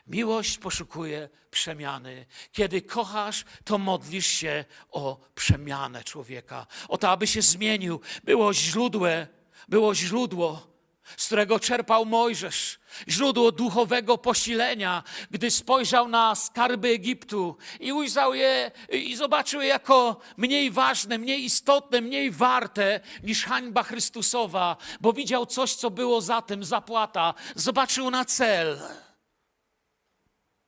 Miłość 0.07 0.59
poszukuje 0.59 1.29
przemiany. 1.51 2.27
Kiedy 2.53 2.83
kochasz, 2.83 3.45
to 3.65 3.79
modlisz 3.79 4.27
się 4.27 4.65
o 4.91 5.21
przemianę 5.35 6.05
człowieka, 6.05 6.67
o 6.89 6.99
to, 6.99 7.11
aby 7.11 7.27
się 7.27 7.43
zmienił. 7.43 8.01
Było 8.25 8.55
źródłe, 8.55 9.27
było 9.69 9.95
źródło, 9.95 10.69
z 11.17 11.27
którego 11.27 11.61
czerpał 11.61 12.07
Mojżesz, 12.07 12.79
źródło 13.09 13.53
duchowego 13.53 14.19
posilenia, 14.19 15.03
gdy 15.31 15.51
spojrzał 15.51 16.09
na 16.09 16.35
skarby 16.35 16.89
Egiptu 16.89 17.57
i 17.81 17.93
ujrzał 17.93 18.35
je 18.35 18.71
i 18.93 19.17
zobaczył 19.17 19.61
je 19.61 19.69
jako 19.69 20.21
mniej 20.37 20.71
ważne, 20.71 21.19
mniej 21.19 21.45
istotne, 21.45 22.01
mniej 22.01 22.31
warte 22.31 23.01
niż 23.23 23.45
hańba 23.45 23.83
Chrystusowa, 23.83 24.77
bo 25.01 25.13
widział 25.13 25.47
coś, 25.47 25.75
co 25.75 25.91
było 25.91 26.21
za 26.21 26.43
tym, 26.43 26.65
zapłata, 26.65 27.35
zobaczył 27.55 28.11
na 28.11 28.25
cel 28.25 28.79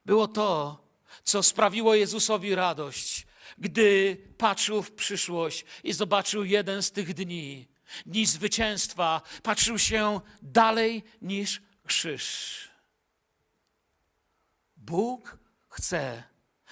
było 0.04 0.28
to, 0.28 0.84
co 1.24 1.42
sprawiło 1.42 1.94
Jezusowi 1.94 2.54
radość, 2.54 3.26
gdy 3.58 4.16
patrzył 4.38 4.82
w 4.82 4.92
przyszłość 4.92 5.64
i 5.84 5.92
zobaczył 5.92 6.44
jeden 6.44 6.82
z 6.82 6.92
tych 6.92 7.14
dni, 7.14 7.68
dni 8.06 8.26
zwycięstwa, 8.26 9.22
patrzył 9.42 9.78
się 9.78 10.20
dalej 10.42 11.02
niż 11.22 11.62
krzyż. 11.86 12.68
Bóg 14.76 15.38
chce 15.68 16.22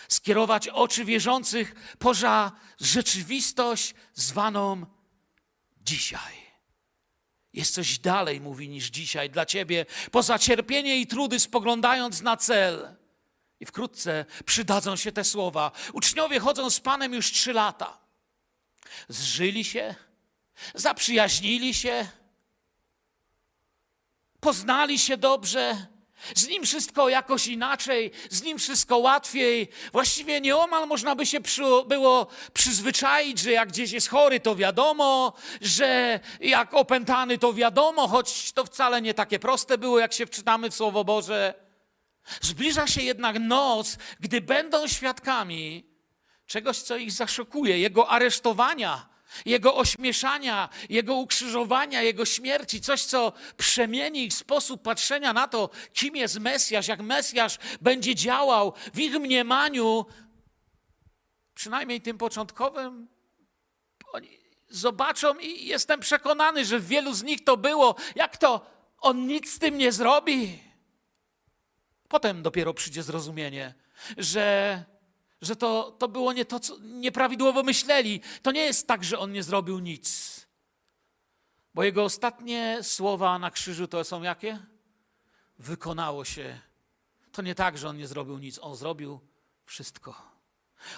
skierować 0.08 0.68
oczy 0.68 1.04
wierzących 1.04 1.96
poza 1.98 2.52
rzeczywistość 2.80 3.94
zwaną 4.14 4.86
dzisiaj. 5.80 6.48
Jest 7.52 7.74
coś 7.74 7.98
dalej, 7.98 8.40
mówi, 8.40 8.68
niż 8.68 8.86
dzisiaj 8.86 9.30
dla 9.30 9.46
ciebie, 9.46 9.86
poza 10.12 10.38
cierpienie 10.38 10.96
i 10.96 11.06
trudy, 11.06 11.40
spoglądając 11.40 12.22
na 12.22 12.36
cel. 12.36 12.96
I 13.60 13.66
wkrótce 13.66 14.24
przydadzą 14.44 14.96
się 14.96 15.12
te 15.12 15.24
słowa. 15.24 15.72
Uczniowie 15.92 16.40
chodzą 16.40 16.70
z 16.70 16.80
Panem 16.80 17.14
już 17.14 17.32
trzy 17.32 17.52
lata. 17.52 17.98
Zżyli 19.08 19.64
się, 19.64 19.94
zaprzyjaźnili 20.74 21.74
się, 21.74 22.08
poznali 24.40 24.98
się 24.98 25.16
dobrze. 25.16 25.86
Z 26.34 26.48
nim 26.48 26.64
wszystko 26.64 27.08
jakoś 27.08 27.46
inaczej, 27.46 28.10
z 28.30 28.42
nim 28.42 28.58
wszystko 28.58 28.98
łatwiej. 28.98 29.68
Właściwie 29.92 30.40
nieomal 30.40 30.86
można 30.86 31.16
by 31.16 31.26
się 31.26 31.40
przy, 31.40 31.62
było 31.86 32.26
przyzwyczaić, 32.52 33.38
że 33.38 33.52
jak 33.52 33.68
gdzieś 33.68 33.92
jest 33.92 34.08
chory, 34.08 34.40
to 34.40 34.56
wiadomo, 34.56 35.32
że 35.60 36.20
jak 36.40 36.74
opętany, 36.74 37.38
to 37.38 37.52
wiadomo, 37.52 38.08
choć 38.08 38.52
to 38.52 38.64
wcale 38.64 39.02
nie 39.02 39.14
takie 39.14 39.38
proste 39.38 39.78
było, 39.78 39.98
jak 39.98 40.12
się 40.12 40.26
wczytamy 40.26 40.70
w 40.70 40.74
Słowo 40.74 41.04
Boże. 41.04 41.67
Zbliża 42.40 42.86
się 42.86 43.02
jednak 43.02 43.38
noc, 43.40 43.96
gdy 44.20 44.40
będą 44.40 44.88
świadkami 44.88 45.84
czegoś, 46.46 46.78
co 46.78 46.96
ich 46.96 47.12
zaszokuje, 47.12 47.78
jego 47.78 48.08
aresztowania, 48.08 49.08
jego 49.44 49.76
ośmieszania, 49.76 50.68
jego 50.88 51.14
ukrzyżowania, 51.14 52.02
jego 52.02 52.24
śmierci, 52.24 52.80
coś, 52.80 53.02
co 53.02 53.32
przemieni 53.56 54.24
ich 54.24 54.34
sposób 54.34 54.82
patrzenia 54.82 55.32
na 55.32 55.48
to, 55.48 55.70
kim 55.92 56.16
jest 56.16 56.40
Mesjasz, 56.40 56.88
jak 56.88 57.00
Mesjasz 57.00 57.58
będzie 57.80 58.14
działał 58.14 58.72
w 58.94 58.98
ich 58.98 59.14
mniemaniu, 59.14 60.06
przynajmniej 61.54 62.00
tym 62.00 62.18
początkowym. 62.18 63.08
Oni 64.12 64.38
zobaczą 64.68 65.38
i 65.38 65.66
jestem 65.66 66.00
przekonany, 66.00 66.64
że 66.64 66.78
w 66.78 66.86
wielu 66.86 67.14
z 67.14 67.22
nich 67.22 67.44
to 67.44 67.56
było. 67.56 67.94
Jak 68.14 68.36
to? 68.36 68.66
On 68.98 69.26
nic 69.26 69.52
z 69.52 69.58
tym 69.58 69.78
nie 69.78 69.92
zrobi. 69.92 70.67
Potem 72.08 72.42
dopiero 72.42 72.74
przyjdzie 72.74 73.02
zrozumienie, 73.02 73.74
że, 74.18 74.84
że 75.42 75.56
to, 75.56 75.96
to 75.98 76.08
było 76.08 76.32
nie 76.32 76.44
to, 76.44 76.60
co 76.60 76.78
nieprawidłowo 76.78 77.62
myśleli. 77.62 78.20
To 78.42 78.52
nie 78.52 78.60
jest 78.60 78.86
tak, 78.86 79.04
że 79.04 79.18
on 79.18 79.32
nie 79.32 79.42
zrobił 79.42 79.78
nic. 79.78 80.38
Bo 81.74 81.82
jego 81.82 82.04
ostatnie 82.04 82.78
słowa 82.82 83.38
na 83.38 83.50
krzyżu 83.50 83.88
to 83.88 84.04
są 84.04 84.22
jakie? 84.22 84.58
Wykonało 85.58 86.24
się. 86.24 86.60
To 87.32 87.42
nie 87.42 87.54
tak, 87.54 87.78
że 87.78 87.88
on 87.88 87.96
nie 87.96 88.06
zrobił 88.06 88.38
nic, 88.38 88.58
on 88.62 88.76
zrobił 88.76 89.20
wszystko. 89.64 90.14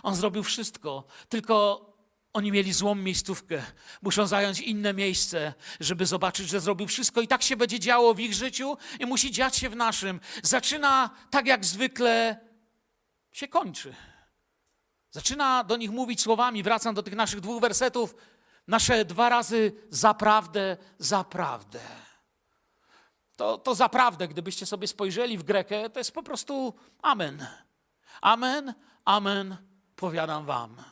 On 0.02 0.14
zrobił 0.14 0.42
wszystko, 0.42 1.04
tylko 1.28 1.86
oni 2.32 2.52
mieli 2.52 2.72
złą 2.72 2.94
miejscówkę. 2.94 3.62
Muszą 4.02 4.26
zająć 4.26 4.60
inne 4.60 4.94
miejsce, 4.94 5.54
żeby 5.80 6.06
zobaczyć, 6.06 6.48
że 6.48 6.60
zrobił 6.60 6.86
wszystko. 6.86 7.20
I 7.20 7.28
tak 7.28 7.42
się 7.42 7.56
będzie 7.56 7.80
działo 7.80 8.14
w 8.14 8.20
ich 8.20 8.34
życiu 8.34 8.76
i 9.00 9.06
musi 9.06 9.30
dziać 9.30 9.56
się 9.56 9.68
w 9.68 9.76
naszym. 9.76 10.20
Zaczyna 10.42 11.10
tak 11.30 11.46
jak 11.46 11.64
zwykle 11.64 12.40
się 13.32 13.48
kończy. 13.48 13.94
Zaczyna 15.10 15.64
do 15.64 15.76
nich 15.76 15.90
mówić 15.90 16.20
słowami. 16.20 16.62
Wracam 16.62 16.94
do 16.94 17.02
tych 17.02 17.14
naszych 17.14 17.40
dwóch 17.40 17.60
wersetów. 17.60 18.14
Nasze 18.66 19.04
dwa 19.04 19.28
razy 19.28 19.72
zaprawdę, 19.90 20.76
zaprawdę. 20.98 21.80
To, 23.36 23.58
to 23.58 23.74
zaprawdę, 23.74 24.28
gdybyście 24.28 24.66
sobie 24.66 24.86
spojrzeli 24.86 25.38
w 25.38 25.42
Grekę, 25.42 25.90
to 25.90 26.00
jest 26.00 26.12
po 26.12 26.22
prostu 26.22 26.74
amen. 27.02 27.46
Amen, 28.20 28.74
amen, 29.04 29.56
powiadam 29.96 30.46
wam. 30.46 30.89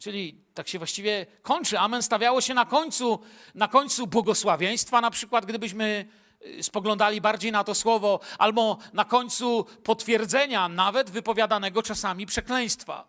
Czyli 0.00 0.44
tak 0.54 0.68
się 0.68 0.78
właściwie 0.78 1.26
kończy. 1.42 1.78
Amen 1.78 2.02
stawiało 2.02 2.40
się 2.40 2.54
na 2.54 2.64
końcu, 2.64 3.20
na 3.54 3.68
końcu 3.68 4.06
błogosławieństwa, 4.06 5.00
na 5.00 5.10
przykład 5.10 5.46
gdybyśmy 5.46 6.08
y, 6.46 6.62
spoglądali 6.62 7.20
bardziej 7.20 7.52
na 7.52 7.64
to 7.64 7.74
słowo, 7.74 8.20
albo 8.38 8.78
na 8.92 9.04
końcu 9.04 9.64
potwierdzenia 9.64 10.68
nawet 10.68 11.10
wypowiadanego 11.10 11.82
czasami 11.82 12.26
przekleństwa. 12.26 13.08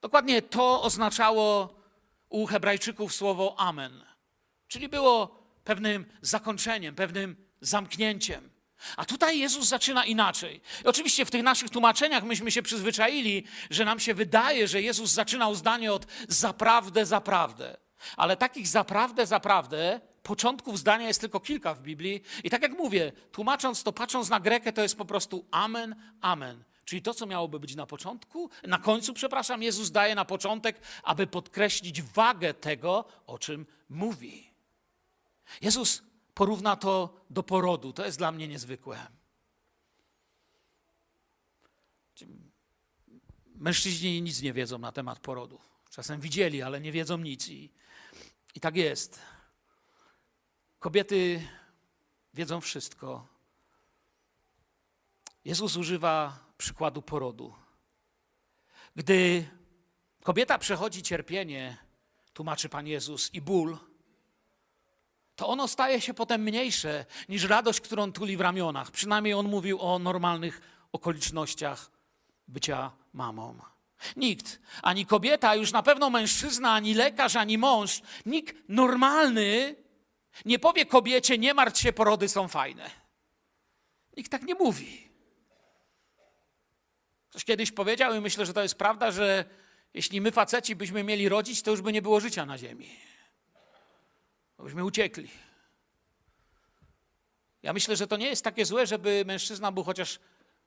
Dokładnie 0.00 0.42
to 0.42 0.82
oznaczało 0.82 1.74
u 2.28 2.46
Hebrajczyków 2.46 3.14
słowo 3.14 3.54
amen. 3.58 4.04
Czyli 4.68 4.88
było 4.88 5.38
pewnym 5.64 6.06
zakończeniem, 6.22 6.94
pewnym 6.94 7.36
zamknięciem. 7.60 8.51
A 8.96 9.04
tutaj 9.04 9.38
Jezus 9.38 9.68
zaczyna 9.68 10.04
inaczej. 10.04 10.60
I 10.84 10.86
oczywiście 10.86 11.24
w 11.24 11.30
tych 11.30 11.42
naszych 11.42 11.70
tłumaczeniach 11.70 12.24
myśmy 12.24 12.50
się 12.50 12.62
przyzwyczaili, 12.62 13.44
że 13.70 13.84
nam 13.84 14.00
się 14.00 14.14
wydaje, 14.14 14.68
że 14.68 14.82
Jezus 14.82 15.10
zaczynał 15.10 15.54
zdanie 15.54 15.92
od 15.92 16.06
zaprawdę, 16.28 17.06
zaprawdę. 17.06 17.76
Ale 18.16 18.36
takich 18.36 18.68
zaprawdę, 18.68 19.26
zaprawdę 19.26 20.00
początków 20.22 20.78
zdania 20.78 21.06
jest 21.06 21.20
tylko 21.20 21.40
kilka 21.40 21.74
w 21.74 21.82
Biblii. 21.82 22.22
I 22.44 22.50
tak 22.50 22.62
jak 22.62 22.72
mówię, 22.72 23.12
tłumacząc 23.32 23.82
to, 23.82 23.92
patrząc 23.92 24.28
na 24.28 24.40
Grekę, 24.40 24.72
to 24.72 24.82
jest 24.82 24.96
po 24.96 25.04
prostu 25.04 25.46
amen, 25.50 25.96
amen. 26.20 26.64
Czyli 26.84 27.02
to, 27.02 27.14
co 27.14 27.26
miałoby 27.26 27.60
być 27.60 27.74
na 27.74 27.86
początku, 27.86 28.50
na 28.66 28.78
końcu, 28.78 29.14
przepraszam, 29.14 29.62
Jezus 29.62 29.90
daje 29.90 30.14
na 30.14 30.24
początek, 30.24 30.80
aby 31.02 31.26
podkreślić 31.26 32.02
wagę 32.02 32.54
tego, 32.54 33.04
o 33.26 33.38
czym 33.38 33.66
mówi. 33.88 34.50
Jezus 35.60 36.02
porówna 36.34 36.76
to 36.76 37.20
do 37.30 37.42
porodu. 37.42 37.92
To 37.92 38.04
jest 38.04 38.18
dla 38.18 38.32
mnie 38.32 38.48
niezwykłe. 38.48 39.06
Mężczyźni 43.54 44.22
nic 44.22 44.42
nie 44.42 44.52
wiedzą 44.52 44.78
na 44.78 44.92
temat 44.92 45.18
porodu. 45.18 45.60
Czasem 45.90 46.20
widzieli, 46.20 46.62
ale 46.62 46.80
nie 46.80 46.92
wiedzą 46.92 47.18
nic. 47.18 47.48
I, 47.48 47.72
i 48.54 48.60
tak 48.60 48.76
jest. 48.76 49.20
Kobiety 50.78 51.48
wiedzą 52.34 52.60
wszystko. 52.60 53.26
Jezus 55.44 55.76
używa 55.76 56.38
przykładu 56.58 57.02
porodu. 57.02 57.54
Gdy 58.96 59.48
kobieta 60.22 60.58
przechodzi 60.58 61.02
cierpienie, 61.02 61.76
tłumaczy 62.32 62.68
Pan 62.68 62.86
Jezus, 62.86 63.34
i 63.34 63.40
ból, 63.40 63.78
to 65.42 65.48
ono 65.48 65.68
staje 65.68 66.00
się 66.00 66.14
potem 66.14 66.42
mniejsze 66.42 67.04
niż 67.28 67.44
radość, 67.44 67.80
którą 67.80 68.12
tuli 68.12 68.36
w 68.36 68.40
ramionach. 68.40 68.90
Przynajmniej 68.90 69.34
on 69.34 69.48
mówił 69.48 69.80
o 69.80 69.98
normalnych 69.98 70.60
okolicznościach 70.92 71.90
bycia 72.48 72.90
mamą. 73.12 73.58
Nikt, 74.16 74.60
ani 74.82 75.06
kobieta, 75.06 75.54
już 75.54 75.72
na 75.72 75.82
pewno 75.82 76.10
mężczyzna, 76.10 76.72
ani 76.72 76.94
lekarz, 76.94 77.36
ani 77.36 77.58
mąż, 77.58 78.02
nikt 78.26 78.56
normalny 78.68 79.76
nie 80.44 80.58
powie 80.58 80.86
kobiecie, 80.86 81.38
nie 81.38 81.54
martw 81.54 81.80
się, 81.80 81.92
porody 81.92 82.28
są 82.28 82.48
fajne. 82.48 82.90
Nikt 84.16 84.30
tak 84.30 84.42
nie 84.42 84.54
mówi. 84.54 85.08
Ktoś 87.30 87.44
kiedyś 87.44 87.72
powiedział 87.72 88.14
i 88.14 88.20
myślę, 88.20 88.46
że 88.46 88.52
to 88.52 88.62
jest 88.62 88.74
prawda, 88.74 89.10
że 89.10 89.44
jeśli 89.94 90.20
my 90.20 90.32
faceci 90.32 90.76
byśmy 90.76 91.04
mieli 91.04 91.28
rodzić, 91.28 91.62
to 91.62 91.70
już 91.70 91.80
by 91.80 91.92
nie 91.92 92.02
było 92.02 92.20
życia 92.20 92.46
na 92.46 92.58
ziemi. 92.58 93.11
Byśmy 94.62 94.84
uciekli. 94.84 95.30
Ja 97.62 97.72
myślę, 97.72 97.96
że 97.96 98.06
to 98.06 98.16
nie 98.16 98.26
jest 98.26 98.44
takie 98.44 98.64
złe, 98.64 98.86
żeby 98.86 99.24
mężczyzna 99.26 99.72
był 99.72 99.84
chociaż 99.84 100.18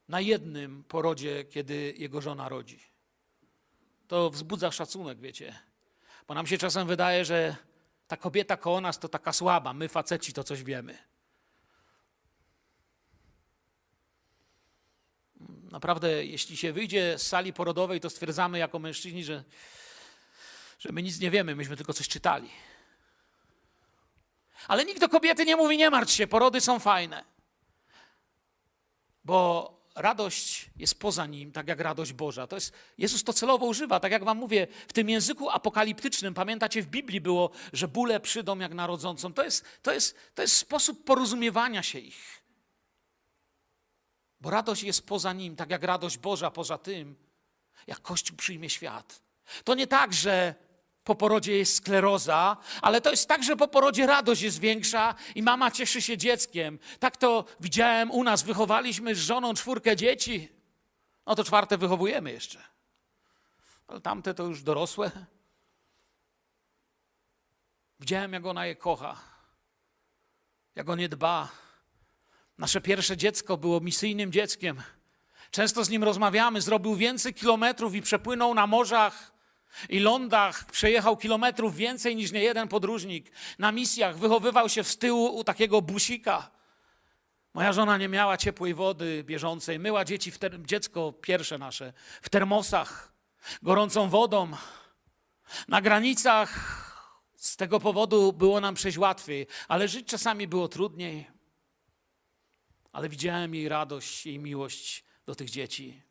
na 0.07 0.21
jednym 0.21 0.83
porodzie, 0.83 1.43
kiedy 1.43 1.93
jego 1.97 2.21
żona 2.21 2.49
rodzi. 2.49 2.79
To 4.07 4.29
wzbudza 4.29 4.71
szacunek, 4.71 5.19
wiecie. 5.19 5.59
Bo 6.27 6.33
nam 6.33 6.47
się 6.47 6.57
czasem 6.57 6.87
wydaje, 6.87 7.25
że 7.25 7.55
ta 8.07 8.17
kobieta 8.17 8.57
koło 8.57 8.81
nas 8.81 8.99
to 8.99 9.09
taka 9.09 9.33
słaba, 9.33 9.73
my 9.73 9.89
faceci 9.89 10.33
to 10.33 10.43
coś 10.43 10.63
wiemy. 10.63 10.97
Naprawdę, 15.71 16.25
jeśli 16.25 16.57
się 16.57 16.73
wyjdzie 16.73 17.19
z 17.19 17.27
sali 17.27 17.53
porodowej, 17.53 17.99
to 17.99 18.09
stwierdzamy 18.09 18.59
jako 18.59 18.79
mężczyźni, 18.79 19.23
że, 19.23 19.43
że 20.79 20.91
my 20.91 21.03
nic 21.03 21.19
nie 21.19 21.31
wiemy, 21.31 21.55
myśmy 21.55 21.77
tylko 21.77 21.93
coś 21.93 22.07
czytali. 22.07 22.49
Ale 24.67 24.85
nikt 24.85 24.99
do 24.99 25.09
kobiety 25.09 25.45
nie 25.45 25.55
mówi, 25.55 25.77
nie 25.77 25.89
martw 25.89 26.13
się, 26.13 26.27
porody 26.27 26.61
są 26.61 26.79
fajne. 26.79 27.23
Bo 29.23 29.71
radość 29.95 30.69
jest 30.77 30.99
poza 30.99 31.25
nim, 31.25 31.51
tak 31.51 31.67
jak 31.67 31.79
radość 31.79 32.13
Boża. 32.13 32.47
To 32.47 32.55
jest, 32.55 32.73
Jezus 32.97 33.23
to 33.23 33.33
celowo 33.33 33.65
używa, 33.65 33.99
tak 33.99 34.11
jak 34.11 34.23
wam 34.23 34.37
mówię, 34.37 34.67
w 34.87 34.93
tym 34.93 35.09
języku 35.09 35.49
apokaliptycznym, 35.49 36.33
pamiętacie, 36.33 36.81
w 36.81 36.87
Biblii 36.87 37.21
było, 37.21 37.49
że 37.73 37.87
bóle 37.87 38.19
przydą 38.19 38.59
jak 38.59 38.73
narodzącą. 38.73 39.33
To 39.33 39.43
jest, 39.43 39.65
to 39.81 39.93
jest, 39.93 40.17
to 40.35 40.41
jest 40.41 40.55
sposób 40.55 41.03
porozumiewania 41.03 41.83
się 41.83 41.99
ich. 41.99 42.41
Bo 44.41 44.49
radość 44.49 44.83
jest 44.83 45.07
poza 45.07 45.33
nim, 45.33 45.55
tak 45.55 45.69
jak 45.69 45.83
radość 45.83 46.17
Boża 46.17 46.51
poza 46.51 46.77
tym, 46.77 47.15
jak 47.87 48.01
Kościół 48.01 48.37
przyjmie 48.37 48.69
świat. 48.69 49.21
To 49.63 49.75
nie 49.75 49.87
tak, 49.87 50.13
że 50.13 50.55
po 51.05 51.15
porodzie 51.15 51.57
jest 51.57 51.75
skleroza, 51.75 52.57
ale 52.81 53.01
to 53.01 53.11
jest 53.11 53.27
tak, 53.27 53.43
że 53.43 53.55
po 53.55 53.67
porodzie 53.67 54.07
radość 54.07 54.41
jest 54.41 54.59
większa 54.59 55.15
i 55.35 55.43
mama 55.43 55.71
cieszy 55.71 56.01
się 56.01 56.17
dzieckiem. 56.17 56.79
Tak 56.99 57.17
to 57.17 57.45
widziałem 57.59 58.11
u 58.11 58.23
nas, 58.23 58.43
wychowaliśmy 58.43 59.15
z 59.15 59.19
żoną 59.19 59.53
czwórkę 59.53 59.95
dzieci. 59.95 60.49
No 61.25 61.35
to 61.35 61.43
czwarte 61.43 61.77
wychowujemy 61.77 62.31
jeszcze. 62.31 62.63
Ale 63.87 64.01
tamte 64.01 64.33
to 64.33 64.43
już 64.43 64.63
dorosłe. 64.63 65.11
Widziałem, 67.99 68.33
jak 68.33 68.45
ona 68.45 68.65
je 68.65 68.75
kocha, 68.75 69.15
jak 70.75 70.89
on 70.89 70.99
nie 70.99 71.09
dba. 71.09 71.49
Nasze 72.57 72.81
pierwsze 72.81 73.17
dziecko 73.17 73.57
było 73.57 73.79
misyjnym 73.79 74.31
dzieckiem. 74.31 74.81
Często 75.51 75.83
z 75.83 75.89
nim 75.89 76.03
rozmawiamy, 76.03 76.61
zrobił 76.61 76.95
więcej 76.95 77.33
kilometrów 77.33 77.95
i 77.95 78.01
przepłynął 78.01 78.53
na 78.53 78.67
morzach 78.67 79.34
i 79.89 79.99
lądach 79.99 80.65
przejechał 80.65 81.17
kilometrów 81.17 81.75
więcej 81.75 82.15
niż 82.15 82.31
niejeden 82.31 82.67
podróżnik. 82.67 83.31
Na 83.59 83.71
misjach 83.71 84.17
wychowywał 84.17 84.69
się 84.69 84.83
z 84.83 84.97
tyłu 84.97 85.37
u 85.37 85.43
takiego 85.43 85.81
busika. 85.81 86.51
Moja 87.53 87.73
żona 87.73 87.97
nie 87.97 88.09
miała 88.09 88.37
ciepłej 88.37 88.73
wody 88.73 89.23
bieżącej. 89.23 89.79
Myła 89.79 90.05
dzieci 90.05 90.31
dziecko 90.65 91.13
pierwsze 91.13 91.57
nasze 91.57 91.93
w 92.21 92.29
termosach, 92.29 93.13
gorącą 93.61 94.09
wodą. 94.09 94.51
Na 95.67 95.81
granicach 95.81 96.75
z 97.35 97.55
tego 97.55 97.79
powodu 97.79 98.33
było 98.33 98.61
nam 98.61 98.75
przejść 98.75 98.97
łatwiej, 98.97 99.47
ale 99.67 99.87
żyć 99.87 100.07
czasami 100.07 100.47
było 100.47 100.67
trudniej. 100.67 101.27
Ale 102.91 103.09
widziałem 103.09 103.55
jej 103.55 103.69
radość, 103.69 104.25
jej 104.25 104.39
miłość 104.39 105.03
do 105.25 105.35
tych 105.35 105.49
dzieci. 105.49 106.04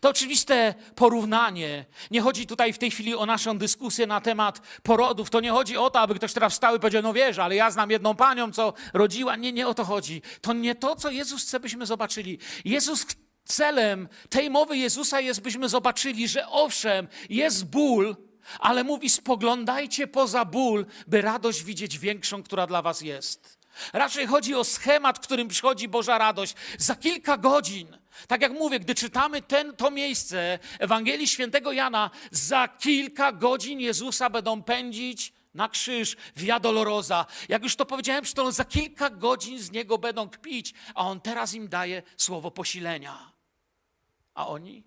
To 0.00 0.08
oczywiste 0.08 0.74
porównanie. 0.94 1.84
Nie 2.10 2.20
chodzi 2.20 2.46
tutaj 2.46 2.72
w 2.72 2.78
tej 2.78 2.90
chwili 2.90 3.14
o 3.14 3.26
naszą 3.26 3.58
dyskusję 3.58 4.06
na 4.06 4.20
temat 4.20 4.60
porodów. 4.82 5.30
To 5.30 5.40
nie 5.40 5.50
chodzi 5.50 5.76
o 5.76 5.90
to, 5.90 6.00
aby 6.00 6.14
ktoś 6.14 6.32
teraz 6.32 6.52
wstał 6.52 6.76
i 6.76 6.80
powiedział, 6.80 7.02
no 7.02 7.12
wiesz, 7.12 7.38
ale 7.38 7.56
ja 7.56 7.70
znam 7.70 7.90
jedną 7.90 8.14
panią, 8.14 8.52
co 8.52 8.72
rodziła. 8.92 9.36
Nie, 9.36 9.52
nie 9.52 9.68
o 9.68 9.74
to 9.74 9.84
chodzi. 9.84 10.22
To 10.40 10.52
nie 10.52 10.74
to, 10.74 10.96
co 10.96 11.10
Jezus 11.10 11.42
chce, 11.42 11.60
byśmy 11.60 11.86
zobaczyli. 11.86 12.38
Jezus 12.64 13.06
celem 13.44 14.08
tej 14.28 14.50
mowy 14.50 14.76
Jezusa 14.76 15.20
jest, 15.20 15.40
byśmy 15.40 15.68
zobaczyli, 15.68 16.28
że 16.28 16.48
owszem, 16.48 17.08
jest 17.30 17.64
ból, 17.64 18.16
ale 18.58 18.84
mówi, 18.84 19.10
spoglądajcie 19.10 20.06
poza 20.06 20.44
ból, 20.44 20.86
by 21.06 21.20
radość 21.20 21.64
widzieć 21.64 21.98
większą, 21.98 22.42
która 22.42 22.66
dla 22.66 22.82
was 22.82 23.00
jest. 23.00 23.58
Raczej 23.92 24.26
chodzi 24.26 24.54
o 24.54 24.64
schemat, 24.64 25.18
w 25.18 25.20
którym 25.20 25.48
przychodzi 25.48 25.88
Boża 25.88 26.18
radość. 26.18 26.54
Za 26.78 26.94
kilka 26.94 27.36
godzin, 27.36 28.01
tak 28.26 28.42
jak 28.42 28.52
mówię, 28.52 28.80
gdy 28.80 28.94
czytamy 28.94 29.42
ten, 29.42 29.76
to 29.76 29.90
miejsce 29.90 30.58
Ewangelii 30.78 31.28
Świętego 31.28 31.72
Jana, 31.72 32.10
za 32.30 32.68
kilka 32.68 33.32
godzin 33.32 33.80
Jezusa 33.80 34.30
będą 34.30 34.62
pędzić 34.62 35.32
na 35.54 35.68
krzyż, 35.68 36.16
Via 36.36 36.60
Dolorosa. 36.60 37.26
Jak 37.48 37.62
już 37.62 37.76
to 37.76 37.86
powiedziałem, 37.86 38.24
to 38.24 38.52
za 38.52 38.64
kilka 38.64 39.10
godzin 39.10 39.58
z 39.58 39.70
Niego 39.70 39.98
będą 39.98 40.30
kpić, 40.30 40.74
a 40.94 41.08
On 41.08 41.20
teraz 41.20 41.54
im 41.54 41.68
daje 41.68 42.02
słowo 42.16 42.50
posilenia. 42.50 43.32
A 44.34 44.48
oni? 44.48 44.84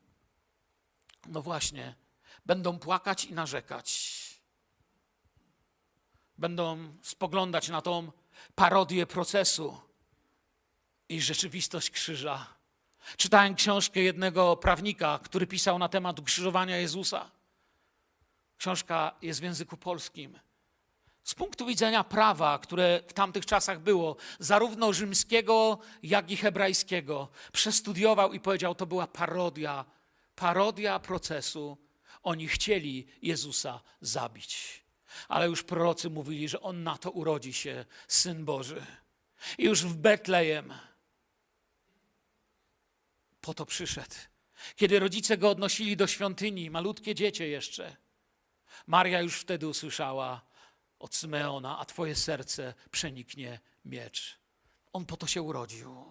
No 1.28 1.42
właśnie, 1.42 1.96
będą 2.46 2.80
płakać 2.80 3.26
i 3.26 3.34
narzekać. 3.34 4.16
Będą 6.38 6.94
spoglądać 7.02 7.70
na 7.70 7.82
tą 7.82 8.12
parodię 8.56 9.06
procesu 9.06 9.82
i 11.10 11.22
rzeczywistość 11.22 11.90
krzyża. 11.90 12.55
Czytałem 13.18 13.56
książkę 13.56 14.00
jednego 14.00 14.58
prawnika, 14.58 15.20
który 15.24 15.48
pisał 15.48 15.80
na 15.80 15.90
temat 15.90 16.20
ukrzyżowania 16.20 16.78
Jezusa. 16.78 17.32
Książka 18.58 19.16
jest 19.22 19.40
w 19.40 19.44
języku 19.44 19.78
polskim. 19.78 20.40
Z 21.24 21.36
punktu 21.36 21.66
widzenia 21.66 22.04
prawa, 22.04 22.60
które 22.60 23.02
w 23.08 23.14
tamtych 23.14 23.46
czasach 23.46 23.80
było, 23.80 24.16
zarówno 24.40 24.94
rzymskiego, 24.94 25.80
jak 26.04 26.32
i 26.32 26.38
hebrajskiego, 26.38 27.28
przestudiował 27.52 28.34
i 28.34 28.40
powiedział, 28.40 28.76
to 28.76 28.86
była 28.86 29.08
parodia, 29.08 29.86
parodia 30.36 31.00
procesu. 31.00 31.78
Oni 32.24 32.48
chcieli 32.48 33.08
Jezusa 33.22 33.82
zabić. 34.02 34.84
Ale 35.28 35.48
już 35.48 35.64
prorocy 35.64 36.10
mówili, 36.10 36.50
że 36.50 36.62
on 36.62 36.84
na 36.84 36.98
to 36.98 37.12
urodzi 37.12 37.54
się, 37.54 37.86
syn 38.08 38.46
Boży. 38.46 38.86
I 39.58 39.64
już 39.64 39.84
w 39.84 39.96
Betlejem 39.96 40.74
po 43.46 43.54
to 43.54 43.66
przyszedł. 43.66 44.16
Kiedy 44.76 45.00
rodzice 45.00 45.38
go 45.38 45.50
odnosili 45.50 45.98
do 45.98 46.08
świątyni, 46.08 46.70
malutkie 46.70 47.16
dziecię 47.16 47.48
jeszcze, 47.48 47.96
Maria 48.88 49.22
już 49.22 49.40
wtedy 49.40 49.68
usłyszała 49.68 50.42
od 51.00 51.16
Symeona, 51.16 51.80
a 51.80 51.86
twoje 51.86 52.16
serce 52.16 52.74
przeniknie 52.92 53.60
miecz. 53.86 54.40
On 54.94 55.06
po 55.06 55.18
to 55.18 55.28
się 55.28 55.42
urodził. 55.42 56.06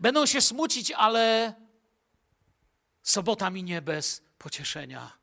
Będą 0.00 0.26
się 0.26 0.40
smucić, 0.40 0.90
ale 0.90 1.54
sobota 3.02 3.50
minie 3.50 3.82
bez 3.82 4.22
pocieszenia. 4.38 5.18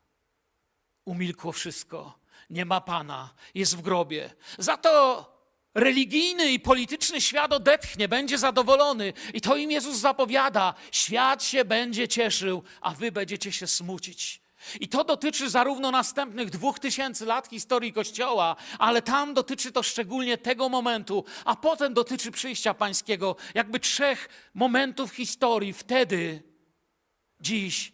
Umilkło 1.05 1.51
wszystko. 1.51 2.19
Nie 2.49 2.65
ma 2.65 2.81
Pana, 2.81 3.33
jest 3.55 3.77
w 3.77 3.81
grobie. 3.81 4.35
Za 4.57 4.77
to 4.77 5.32
religijny 5.75 6.51
i 6.51 6.59
polityczny 6.59 7.21
świat 7.21 7.53
odetchnie, 7.53 8.07
będzie 8.07 8.37
zadowolony. 8.37 9.13
I 9.33 9.41
to 9.41 9.55
im 9.55 9.71
Jezus 9.71 9.97
zapowiada. 9.97 10.73
Świat 10.91 11.43
się 11.43 11.65
będzie 11.65 12.07
cieszył, 12.07 12.63
a 12.81 12.91
wy 12.91 13.11
będziecie 13.11 13.51
się 13.51 13.67
smucić. 13.67 14.43
I 14.79 14.87
to 14.87 15.03
dotyczy 15.03 15.49
zarówno 15.49 15.91
następnych 15.91 16.49
dwóch 16.49 16.79
tysięcy 16.79 17.25
lat 17.25 17.47
historii 17.47 17.93
Kościoła, 17.93 18.55
ale 18.79 19.01
tam 19.01 19.33
dotyczy 19.33 19.71
to 19.71 19.83
szczególnie 19.83 20.37
tego 20.37 20.69
momentu, 20.69 21.25
a 21.45 21.55
potem 21.55 21.93
dotyczy 21.93 22.31
przyjścia 22.31 22.73
Pańskiego, 22.73 23.35
jakby 23.53 23.79
trzech 23.79 24.29
momentów 24.53 25.11
historii 25.11 25.73
wtedy, 25.73 26.43
dziś 27.39 27.91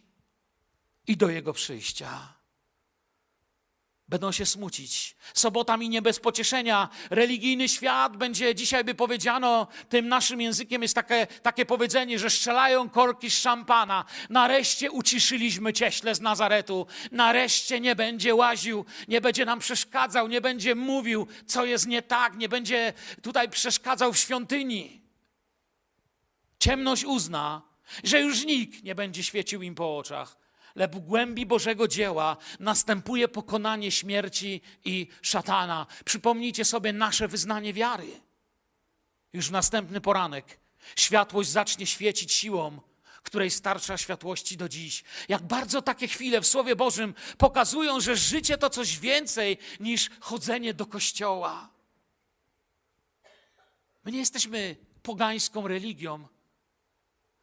i 1.06 1.16
do 1.16 1.28
Jego 1.28 1.52
przyjścia 1.52 2.39
będą 4.10 4.32
się 4.32 4.46
smucić. 4.46 5.16
Sobota 5.34 5.76
minie 5.76 6.02
bez 6.02 6.20
pocieszenia. 6.20 6.88
Religijny 7.10 7.68
świat 7.68 8.16
będzie, 8.16 8.54
dzisiaj 8.54 8.84
by 8.84 8.94
powiedziano, 8.94 9.66
tym 9.88 10.08
naszym 10.08 10.40
językiem 10.40 10.82
jest 10.82 10.94
takie, 10.94 11.26
takie 11.26 11.66
powiedzenie, 11.66 12.18
że 12.18 12.30
strzelają 12.30 12.90
korki 12.90 13.30
z 13.30 13.38
szampana. 13.38 14.04
Nareszcie 14.30 14.90
uciszyliśmy 14.90 15.72
cieśle 15.72 16.14
z 16.14 16.20
Nazaretu. 16.20 16.86
Nareszcie 17.12 17.80
nie 17.80 17.96
będzie 17.96 18.34
łaził, 18.34 18.84
nie 19.08 19.20
będzie 19.20 19.44
nam 19.44 19.58
przeszkadzał, 19.58 20.28
nie 20.28 20.40
będzie 20.40 20.74
mówił, 20.74 21.26
co 21.46 21.64
jest 21.64 21.86
nie 21.86 22.02
tak, 22.02 22.36
nie 22.36 22.48
będzie 22.48 22.92
tutaj 23.22 23.48
przeszkadzał 23.48 24.12
w 24.12 24.18
świątyni. 24.18 25.02
Ciemność 26.58 27.04
uzna, 27.04 27.62
że 28.04 28.20
już 28.20 28.44
nikt 28.44 28.82
nie 28.82 28.94
będzie 28.94 29.22
świecił 29.22 29.62
im 29.62 29.74
po 29.74 29.96
oczach 29.98 30.39
lecz 30.74 30.92
w 30.92 30.98
głębi 30.98 31.46
Bożego 31.46 31.88
dzieła 31.88 32.36
następuje 32.60 33.28
pokonanie 33.28 33.90
śmierci 33.90 34.60
i 34.84 35.08
szatana. 35.22 35.86
Przypomnijcie 36.04 36.64
sobie 36.64 36.92
nasze 36.92 37.28
wyznanie 37.28 37.72
wiary. 37.72 38.20
Już 39.32 39.48
w 39.48 39.52
następny 39.52 40.00
poranek 40.00 40.60
światłość 40.96 41.50
zacznie 41.50 41.86
świecić 41.86 42.32
siłą, 42.32 42.80
której 43.22 43.50
starsza 43.50 43.98
światłości 43.98 44.56
do 44.56 44.68
dziś. 44.68 45.04
Jak 45.28 45.42
bardzo 45.42 45.82
takie 45.82 46.08
chwile 46.08 46.40
w 46.40 46.46
Słowie 46.46 46.76
Bożym 46.76 47.14
pokazują, 47.38 48.00
że 48.00 48.16
życie 48.16 48.58
to 48.58 48.70
coś 48.70 48.98
więcej 48.98 49.58
niż 49.80 50.10
chodzenie 50.20 50.74
do 50.74 50.86
kościoła. 50.86 51.70
My 54.04 54.12
nie 54.12 54.18
jesteśmy 54.18 54.76
pogańską 55.02 55.68
religią, 55.68 56.28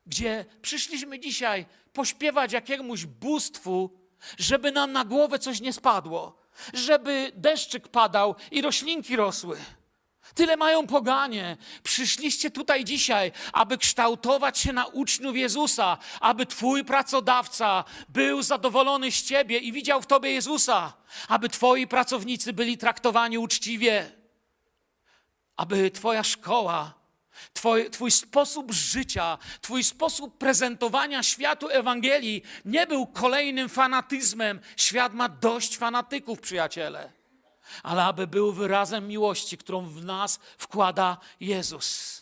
gdzie 0.08 0.46
przyszliśmy 0.62 1.20
dzisiaj 1.20 1.66
pośpiewać 1.94 2.52
jakiemuś 2.52 3.06
bóstwu, 3.06 4.00
żeby 4.38 4.72
nam 4.72 4.92
na 4.92 5.06
głowę 5.06 5.40
coś 5.40 5.62
nie 5.62 5.74
spadło, 5.74 6.38
żeby 6.74 7.32
deszczyk 7.36 7.88
padał 7.88 8.36
i 8.52 8.62
roślinki 8.62 9.16
rosły. 9.16 9.58
Tyle 10.36 10.58
mają 10.58 10.88
poganie. 10.88 11.58
Przyszliście 11.84 12.52
tutaj 12.52 12.86
dzisiaj, 12.86 13.32
aby 13.54 13.78
kształtować 13.78 14.60
się 14.60 14.74
na 14.74 14.86
uczniów 14.86 15.36
Jezusa, 15.36 15.98
aby 16.22 16.46
Twój 16.46 16.86
pracodawca 16.86 17.84
był 18.10 18.42
zadowolony 18.42 19.12
z 19.12 19.24
Ciebie 19.24 19.58
i 19.58 19.72
widział 19.72 20.02
w 20.02 20.08
Tobie 20.08 20.32
Jezusa, 20.32 20.94
aby 21.28 21.50
Twoi 21.50 21.88
pracownicy 21.88 22.54
byli 22.54 22.78
traktowani 22.78 23.38
uczciwie, 23.38 24.12
aby 25.58 25.92
Twoja 25.92 26.24
szkoła 26.24 26.94
Twój, 27.54 27.90
twój 27.90 28.12
sposób 28.12 28.72
życia, 28.72 29.38
Twój 29.62 29.84
sposób 29.84 30.38
prezentowania 30.38 31.24
światu 31.24 31.70
Ewangelii 31.70 32.44
nie 32.66 32.88
był 32.88 33.08
kolejnym 33.08 33.70
fanatyzmem. 33.70 34.60
Świat 34.78 35.14
ma 35.14 35.30
dość 35.30 35.78
fanatyków, 35.78 36.42
przyjaciele. 36.42 37.12
Ale 37.84 38.04
aby 38.04 38.28
był 38.28 38.54
wyrazem 38.54 39.08
miłości, 39.08 39.58
którą 39.58 39.86
w 39.86 40.06
nas 40.06 40.40
wkłada 40.58 41.18
Jezus. 41.40 42.18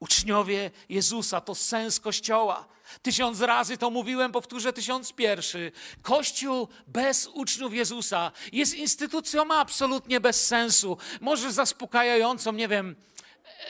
Uczniowie 0.00 0.70
Jezusa 0.88 1.40
to 1.40 1.54
sens 1.54 2.00
Kościoła. 2.00 2.68
Tysiąc 3.02 3.40
razy 3.40 3.78
to 3.78 3.90
mówiłem, 3.90 4.32
powtórzę 4.32 4.72
tysiąc 4.72 5.12
pierwszy. 5.12 5.72
Kościół 6.02 6.68
bez 6.86 7.26
uczniów 7.26 7.74
Jezusa 7.74 8.32
jest 8.52 8.74
instytucją 8.74 9.54
absolutnie 9.54 10.20
bez 10.20 10.46
sensu. 10.46 10.98
Może 11.20 11.52
zaspokajającą, 11.52 12.52
nie 12.52 12.68
wiem, 12.68 12.96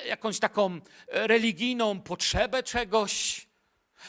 jakąś 0.07 0.39
taką 0.39 0.81
religijną 1.09 2.01
potrzebę 2.01 2.63
czegoś, 2.63 3.47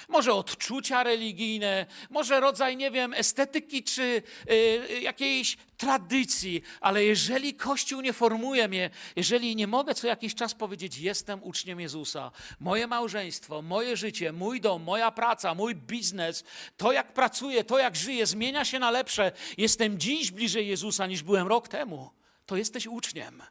może 0.07 0.33
odczucia 0.33 1.03
religijne, 1.03 1.85
może 2.09 2.39
rodzaj, 2.39 2.77
nie 2.77 2.91
wiem, 2.91 3.13
estetyki 3.13 3.83
czy 3.83 4.23
y, 4.51 5.01
jakiejś 5.01 5.57
tradycji, 5.77 6.61
ale 6.81 7.03
jeżeli 7.03 7.53
Kościół 7.53 8.01
nie 8.01 8.13
formuje 8.13 8.67
mnie, 8.67 8.89
jeżeli 9.15 9.55
nie 9.55 9.67
mogę 9.67 9.95
co 9.95 10.07
jakiś 10.07 10.35
czas 10.35 10.53
powiedzieć, 10.53 10.97
jestem 10.97 11.43
uczniem 11.43 11.79
Jezusa, 11.79 12.31
moje 12.59 12.87
małżeństwo, 12.87 13.61
moje 13.61 13.97
życie, 13.97 14.31
mój 14.31 14.61
dom, 14.61 14.83
moja 14.83 15.11
praca, 15.11 15.53
mój 15.53 15.75
biznes, 15.75 16.43
to 16.77 16.91
jak 16.91 17.13
pracuję, 17.13 17.63
to 17.63 17.79
jak 17.79 17.95
żyję, 17.95 18.25
zmienia 18.25 18.65
się 18.65 18.79
na 18.79 18.91
lepsze, 18.91 19.31
jestem 19.57 19.99
dziś 19.99 20.31
bliżej 20.31 20.67
Jezusa 20.67 21.07
niż 21.07 21.23
byłem 21.23 21.47
rok 21.47 21.67
temu, 21.67 22.09
to 22.45 22.57
jesteś 22.57 22.87
uczniem. 22.87 23.43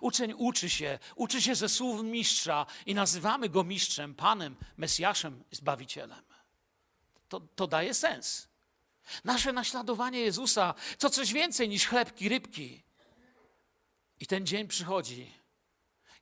Uczeń 0.00 0.34
uczy 0.36 0.70
się, 0.70 0.98
uczy 1.16 1.42
się 1.42 1.54
ze 1.54 1.68
słów 1.68 2.04
mistrza 2.04 2.66
i 2.86 2.94
nazywamy 2.94 3.48
go 3.48 3.64
mistrzem, 3.64 4.14
panem, 4.14 4.56
Mesjaszem, 4.76 5.44
Zbawicielem. 5.50 6.24
To, 7.28 7.40
to 7.40 7.66
daje 7.66 7.94
sens. 7.94 8.48
Nasze 9.24 9.52
naśladowanie 9.52 10.20
Jezusa 10.20 10.74
to 10.98 11.10
coś 11.10 11.32
więcej 11.32 11.68
niż 11.68 11.86
chlebki, 11.86 12.28
rybki. 12.28 12.82
I 14.20 14.26
ten 14.26 14.46
dzień 14.46 14.68
przychodzi. 14.68 15.32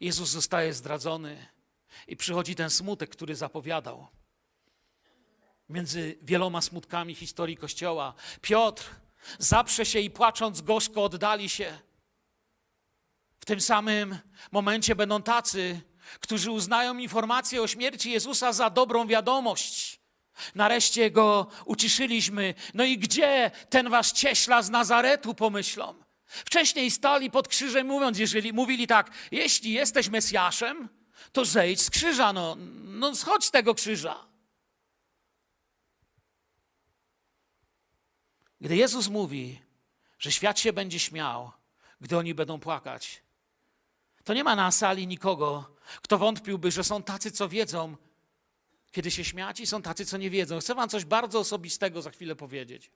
Jezus 0.00 0.30
zostaje 0.30 0.74
zdradzony 0.74 1.46
i 2.08 2.16
przychodzi 2.16 2.54
ten 2.54 2.70
smutek, 2.70 3.10
który 3.10 3.36
zapowiadał. 3.36 4.06
Między 5.68 6.18
wieloma 6.22 6.60
smutkami 6.60 7.14
historii 7.14 7.56
Kościoła 7.56 8.14
Piotr 8.40 8.90
zaprze 9.38 9.86
się 9.86 10.00
i 10.00 10.10
płacząc 10.10 10.60
gorzko 10.60 11.04
oddali 11.04 11.48
się. 11.48 11.78
Tym 13.50 13.60
samym 13.60 14.18
momencie 14.52 14.94
będą 14.94 15.22
tacy, 15.22 15.80
którzy 16.20 16.50
uznają 16.50 16.98
informację 16.98 17.62
o 17.62 17.66
śmierci 17.66 18.10
Jezusa 18.10 18.52
za 18.52 18.70
dobrą 18.70 19.06
wiadomość. 19.06 20.00
Nareszcie 20.54 21.10
go 21.10 21.46
uciszyliśmy. 21.64 22.54
No 22.74 22.84
i 22.84 22.98
gdzie 22.98 23.50
ten 23.70 23.88
wasz 23.88 24.12
cieśla 24.12 24.62
z 24.62 24.70
Nazaretu, 24.70 25.34
pomyślą? 25.34 25.94
Wcześniej 26.26 26.90
stali 26.90 27.30
pod 27.30 27.48
krzyżem, 27.48 27.86
mówiąc, 27.86 28.18
jeżeli 28.18 28.52
mówili 28.52 28.86
tak, 28.86 29.10
jeśli 29.30 29.72
jesteś 29.72 30.08
Mesjaszem, 30.08 30.88
to 31.32 31.44
zejdź 31.44 31.80
z 31.80 31.90
krzyża, 31.90 32.32
no, 32.32 32.56
no 32.84 33.14
schodź 33.14 33.44
z 33.44 33.50
tego 33.50 33.74
krzyża. 33.74 34.26
Gdy 38.60 38.76
Jezus 38.76 39.08
mówi, 39.08 39.62
że 40.18 40.32
świat 40.32 40.60
się 40.60 40.72
będzie 40.72 40.98
śmiał, 40.98 41.52
gdy 42.00 42.18
oni 42.18 42.34
będą 42.34 42.60
płakać, 42.60 43.22
to 44.24 44.34
nie 44.34 44.44
ma 44.44 44.56
na 44.56 44.70
sali 44.70 45.06
nikogo, 45.06 45.76
kto 46.02 46.18
wątpiłby, 46.18 46.70
że 46.70 46.84
są 46.84 47.02
tacy, 47.02 47.30
co 47.30 47.48
wiedzą, 47.48 47.96
kiedy 48.92 49.10
się 49.10 49.24
śmiać, 49.24 49.60
i 49.60 49.66
są 49.66 49.82
tacy, 49.82 50.06
co 50.06 50.16
nie 50.16 50.30
wiedzą. 50.30 50.60
Chcę 50.60 50.74
Wam 50.74 50.88
coś 50.88 51.04
bardzo 51.04 51.38
osobistego 51.38 52.02
za 52.02 52.10
chwilę 52.10 52.36
powiedzieć. 52.36 52.90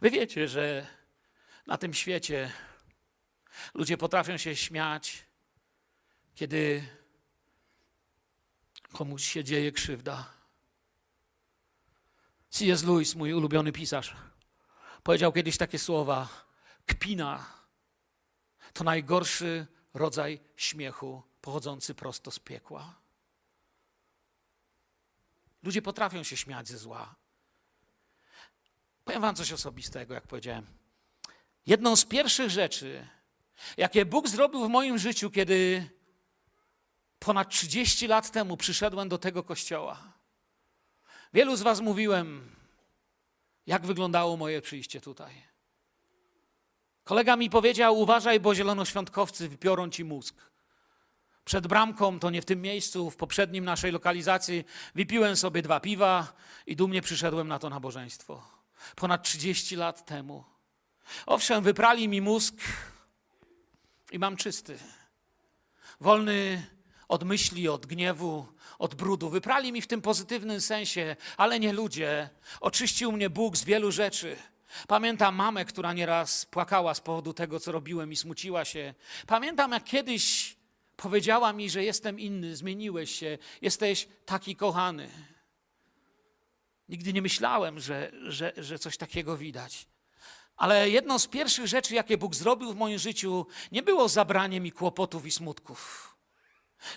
Wy 0.00 0.10
wiecie, 0.10 0.48
że 0.48 0.86
na 1.66 1.78
tym 1.78 1.94
świecie 1.94 2.52
ludzie 3.74 3.96
potrafią 3.96 4.36
się 4.36 4.56
śmiać, 4.56 5.24
kiedy 6.34 6.88
komuś 8.92 9.24
się 9.24 9.44
dzieje 9.44 9.72
krzywda. 9.72 10.32
C.S. 12.50 12.84
Lewis, 12.84 13.14
mój 13.14 13.32
ulubiony 13.32 13.72
pisarz, 13.72 14.16
powiedział 15.02 15.32
kiedyś 15.32 15.56
takie 15.56 15.78
słowa: 15.78 16.28
kpina 16.86 17.59
to 18.72 18.84
najgorszy 18.84 19.66
rodzaj 19.94 20.40
śmiechu 20.56 21.22
pochodzący 21.40 21.94
prosto 21.94 22.30
z 22.30 22.38
piekła. 22.38 23.00
Ludzie 25.62 25.82
potrafią 25.82 26.22
się 26.22 26.36
śmiać 26.36 26.68
ze 26.68 26.78
zła. 26.78 27.14
Powiem 29.04 29.22
wam 29.22 29.34
coś 29.34 29.52
osobistego, 29.52 30.14
jak 30.14 30.26
powiedziałem. 30.26 30.66
Jedną 31.66 31.96
z 31.96 32.04
pierwszych 32.04 32.50
rzeczy, 32.50 33.08
jakie 33.76 34.04
Bóg 34.04 34.28
zrobił 34.28 34.64
w 34.64 34.68
moim 34.68 34.98
życiu, 34.98 35.30
kiedy 35.30 35.90
ponad 37.18 37.48
30 37.48 38.06
lat 38.06 38.30
temu 38.30 38.56
przyszedłem 38.56 39.08
do 39.08 39.18
tego 39.18 39.42
kościoła. 39.42 40.12
Wielu 41.34 41.56
z 41.56 41.62
was 41.62 41.80
mówiłem, 41.80 42.56
jak 43.66 43.86
wyglądało 43.86 44.36
moje 44.36 44.62
przyjście 44.62 45.00
tutaj. 45.00 45.49
Kolega 47.10 47.36
mi 47.36 47.50
powiedział: 47.50 47.98
Uważaj, 47.98 48.40
bo 48.40 48.54
zielonoświątkowcy 48.54 49.48
wypiorą 49.48 49.90
ci 49.90 50.04
mózg. 50.04 50.34
Przed 51.44 51.66
bramką, 51.66 52.18
to 52.18 52.30
nie 52.30 52.42
w 52.42 52.44
tym 52.44 52.62
miejscu, 52.62 53.10
w 53.10 53.16
poprzednim 53.16 53.64
naszej 53.64 53.92
lokalizacji, 53.92 54.64
wypiłem 54.94 55.36
sobie 55.36 55.62
dwa 55.62 55.80
piwa 55.80 56.32
i 56.66 56.76
dumnie 56.76 57.02
przyszedłem 57.02 57.48
na 57.48 57.58
to 57.58 57.70
nabożeństwo. 57.70 58.42
Ponad 58.96 59.22
30 59.22 59.76
lat 59.76 60.06
temu. 60.06 60.44
Owszem, 61.26 61.64
wyprali 61.64 62.08
mi 62.08 62.20
mózg 62.20 62.54
i 64.12 64.18
mam 64.18 64.36
czysty. 64.36 64.78
Wolny 66.00 66.66
od 67.08 67.24
myśli, 67.24 67.68
od 67.68 67.86
gniewu, 67.86 68.46
od 68.78 68.94
brudu. 68.94 69.30
Wyprali 69.30 69.72
mi 69.72 69.82
w 69.82 69.86
tym 69.86 70.02
pozytywnym 70.02 70.60
sensie, 70.60 71.16
ale 71.36 71.60
nie 71.60 71.72
ludzie. 71.72 72.30
Oczyścił 72.60 73.12
mnie 73.12 73.30
Bóg 73.30 73.56
z 73.56 73.64
wielu 73.64 73.92
rzeczy. 73.92 74.36
Pamiętam 74.88 75.34
mamę, 75.34 75.64
która 75.64 75.92
nieraz 75.92 76.46
płakała 76.46 76.94
z 76.94 77.00
powodu 77.00 77.32
tego, 77.32 77.60
co 77.60 77.72
robiłem 77.72 78.12
i 78.12 78.16
smuciła 78.16 78.64
się. 78.64 78.94
Pamiętam, 79.26 79.72
jak 79.72 79.84
kiedyś 79.84 80.56
powiedziała 80.96 81.52
mi, 81.52 81.70
że 81.70 81.84
jestem 81.84 82.20
inny, 82.20 82.56
zmieniłeś 82.56 83.18
się, 83.18 83.38
jesteś 83.62 84.08
taki 84.26 84.56
kochany. 84.56 85.10
Nigdy 86.88 87.12
nie 87.12 87.22
myślałem, 87.22 87.80
że, 87.80 88.12
że, 88.26 88.52
że 88.56 88.78
coś 88.78 88.96
takiego 88.96 89.36
widać. 89.36 89.86
Ale 90.56 90.90
jedną 90.90 91.18
z 91.18 91.26
pierwszych 91.26 91.66
rzeczy, 91.66 91.94
jakie 91.94 92.18
Bóg 92.18 92.34
zrobił 92.34 92.72
w 92.72 92.76
moim 92.76 92.98
życiu, 92.98 93.46
nie 93.72 93.82
było 93.82 94.08
zabranie 94.08 94.60
mi 94.60 94.72
kłopotów 94.72 95.26
i 95.26 95.30
smutków. 95.30 96.10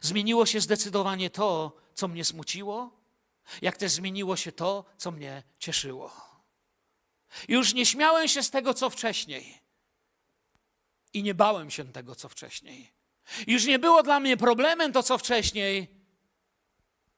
Zmieniło 0.01 0.45
się 0.45 0.61
zdecydowanie 0.61 1.29
to, 1.29 1.75
co 1.93 2.07
mnie 2.07 2.25
smuciło, 2.25 2.91
jak 3.61 3.77
też 3.77 3.91
zmieniło 3.91 4.35
się 4.35 4.51
to, 4.51 4.85
co 4.97 5.11
mnie 5.11 5.43
cieszyło. 5.59 6.11
Już 7.47 7.73
nie 7.73 7.85
śmiałem 7.85 8.27
się 8.27 8.43
z 8.43 8.49
tego, 8.49 8.73
co 8.73 8.89
wcześniej. 8.89 9.59
I 11.13 11.23
nie 11.23 11.33
bałem 11.33 11.71
się 11.71 11.91
tego, 11.91 12.15
co 12.15 12.29
wcześniej. 12.29 12.93
Już 13.47 13.65
nie 13.65 13.79
było 13.79 14.03
dla 14.03 14.19
mnie 14.19 14.37
problemem 14.37 14.93
to, 14.93 15.03
co 15.03 15.17
wcześniej. 15.17 16.03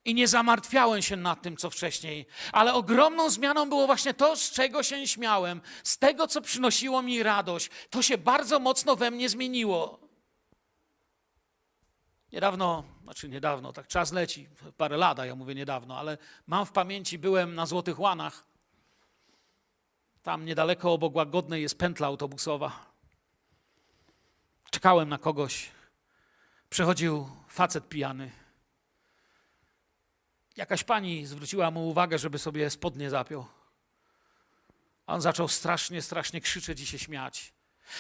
I 0.06 0.14
nie 0.14 0.28
zamartwiałem 0.28 1.02
się 1.02 1.16
nad 1.16 1.42
tym, 1.42 1.58
co 1.58 1.70
wcześniej. 1.70 2.26
Ale 2.52 2.74
ogromną 2.74 3.30
zmianą 3.30 3.70
było 3.70 3.86
właśnie 3.86 4.14
to, 4.14 4.36
z 4.36 4.52
czego 4.52 4.84
się 4.84 5.08
śmiałem, 5.08 5.62
z 5.84 5.98
tego, 5.98 6.28
co 6.28 6.42
przynosiło 6.42 7.02
mi 7.02 7.24
radość. 7.24 7.70
To 7.90 8.02
się 8.02 8.18
bardzo 8.18 8.60
mocno 8.60 8.96
we 8.96 9.12
mnie 9.12 9.30
zmieniło. 9.30 10.00
Niedawno, 12.32 12.84
znaczy 13.04 13.30
niedawno, 13.30 13.74
tak 13.74 13.88
czas 13.88 14.12
leci, 14.12 14.48
parę 14.78 14.98
lat, 14.98 15.18
ja 15.18 15.36
mówię 15.36 15.56
niedawno, 15.56 15.98
ale 15.98 16.18
mam 16.48 16.66
w 16.66 16.72
pamięci, 16.72 17.20
byłem 17.20 17.56
na 17.56 17.66
Złotych 17.66 18.00
Łanach. 18.00 18.46
Tam 20.26 20.46
niedaleko 20.46 20.94
obok 20.94 21.16
Łagodnej 21.16 21.62
jest 21.62 21.78
pętla 21.78 22.08
autobusowa. 22.08 22.86
Czekałem 24.72 25.10
na 25.10 25.18
kogoś. 25.18 25.72
Przechodził 26.70 27.30
facet 27.48 27.90
pijany. 27.90 28.32
Jakaś 30.58 30.84
pani 30.84 31.26
zwróciła 31.26 31.72
mu 31.72 31.90
uwagę, 31.90 32.18
żeby 32.18 32.40
sobie 32.40 32.70
spodnie 32.70 33.10
zapiął. 33.10 33.46
On 35.08 35.22
zaczął 35.22 35.48
strasznie, 35.48 36.02
strasznie 36.02 36.42
krzyczeć 36.42 36.82
i 36.82 36.86
się 36.86 37.00
śmiać. 37.00 37.54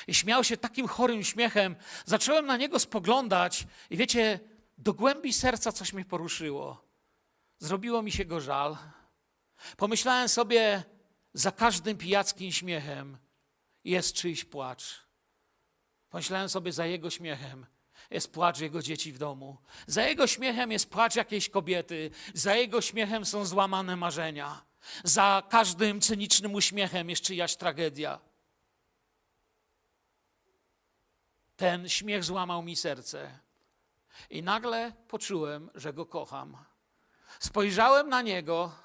I 0.07 0.13
śmiał 0.13 0.43
się 0.43 0.57
takim 0.57 0.87
chorym 0.87 1.23
śmiechem. 1.23 1.75
Zacząłem 2.05 2.45
na 2.45 2.57
niego 2.57 2.79
spoglądać 2.79 3.67
i 3.89 3.97
wiecie, 3.97 4.39
do 4.77 4.93
głębi 4.93 5.33
serca 5.33 5.71
coś 5.71 5.93
mnie 5.93 6.05
poruszyło. 6.05 6.85
Zrobiło 7.59 8.01
mi 8.01 8.11
się 8.11 8.25
go 8.25 8.41
żal. 8.41 8.77
Pomyślałem 9.77 10.29
sobie, 10.29 10.83
za 11.35 11.51
każdym 11.51 11.97
pijackim 11.97 12.51
śmiechem 12.51 13.17
jest 13.83 14.15
czyjś 14.15 14.45
płacz. 14.45 15.01
Pomyślałem 16.09 16.49
sobie, 16.49 16.71
za 16.71 16.85
jego 16.85 17.09
śmiechem 17.09 17.65
jest 18.09 18.33
płacz 18.33 18.59
jego 18.59 18.81
dzieci 18.81 19.11
w 19.11 19.17
domu. 19.17 19.57
Za 19.87 20.03
jego 20.03 20.27
śmiechem 20.27 20.71
jest 20.71 20.89
płacz 20.89 21.15
jakiejś 21.15 21.49
kobiety. 21.49 22.11
Za 22.33 22.55
jego 22.55 22.81
śmiechem 22.81 23.25
są 23.25 23.45
złamane 23.45 23.95
marzenia. 23.95 24.65
Za 25.03 25.43
każdym 25.49 26.01
cynicznym 26.01 26.53
uśmiechem 26.53 27.09
jest 27.09 27.21
czyjaś 27.21 27.55
tragedia. 27.55 28.19
Ten 31.55 31.89
śmiech 31.89 32.23
złamał 32.23 32.63
mi 32.63 32.75
serce. 32.75 33.39
I 34.29 34.43
nagle 34.43 34.93
poczułem, 35.07 35.69
że 35.75 35.93
go 35.93 36.05
kocham. 36.05 36.57
Spojrzałem 37.39 38.09
na 38.09 38.21
niego 38.21 38.84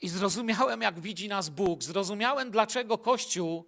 i 0.00 0.08
zrozumiałem, 0.08 0.82
jak 0.82 1.00
widzi 1.00 1.28
nas 1.28 1.48
Bóg. 1.48 1.82
Zrozumiałem, 1.82 2.50
dlaczego 2.50 2.98
Kościół, 2.98 3.64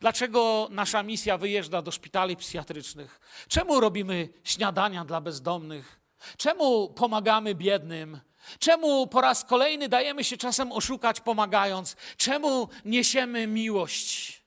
dlaczego 0.00 0.68
nasza 0.70 1.02
misja 1.02 1.38
wyjeżdża 1.38 1.82
do 1.82 1.90
szpitali 1.90 2.36
psychiatrycznych. 2.36 3.20
Czemu 3.48 3.80
robimy 3.80 4.28
śniadania 4.44 5.04
dla 5.04 5.20
bezdomnych? 5.20 6.00
Czemu 6.36 6.88
pomagamy 6.88 7.54
biednym? 7.54 8.20
Czemu 8.58 9.06
po 9.06 9.20
raz 9.20 9.44
kolejny 9.44 9.88
dajemy 9.88 10.24
się 10.24 10.36
czasem 10.36 10.72
oszukać, 10.72 11.20
pomagając? 11.20 11.96
Czemu 12.16 12.68
niesiemy 12.84 13.46
miłość? 13.46 14.42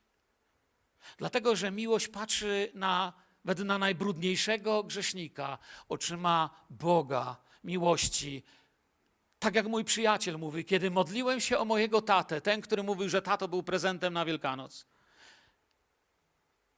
Dlatego, 1.18 1.56
że 1.56 1.72
miłość 1.72 2.08
patrzy 2.08 2.72
na, 2.74 3.14
na 3.66 3.78
najbrudniejszego 3.78 4.84
grzesznika 4.84 5.58
oczyma 5.90 6.50
Boga, 6.70 7.38
miłości. 7.64 8.44
Tak 9.42 9.56
jak 9.56 9.68
mój 9.68 9.84
przyjaciel 9.86 10.38
mówi, 10.38 10.66
kiedy 10.66 10.92
modliłem 10.92 11.42
się 11.42 11.58
o 11.58 11.66
mojego 11.66 12.02
tatę, 12.02 12.42
ten, 12.42 12.62
który 12.62 12.84
mówił, 12.84 13.10
że 13.10 13.22
tato 13.22 13.48
był 13.48 13.64
prezentem 13.64 14.14
na 14.14 14.26
Wielkanoc. 14.26 14.86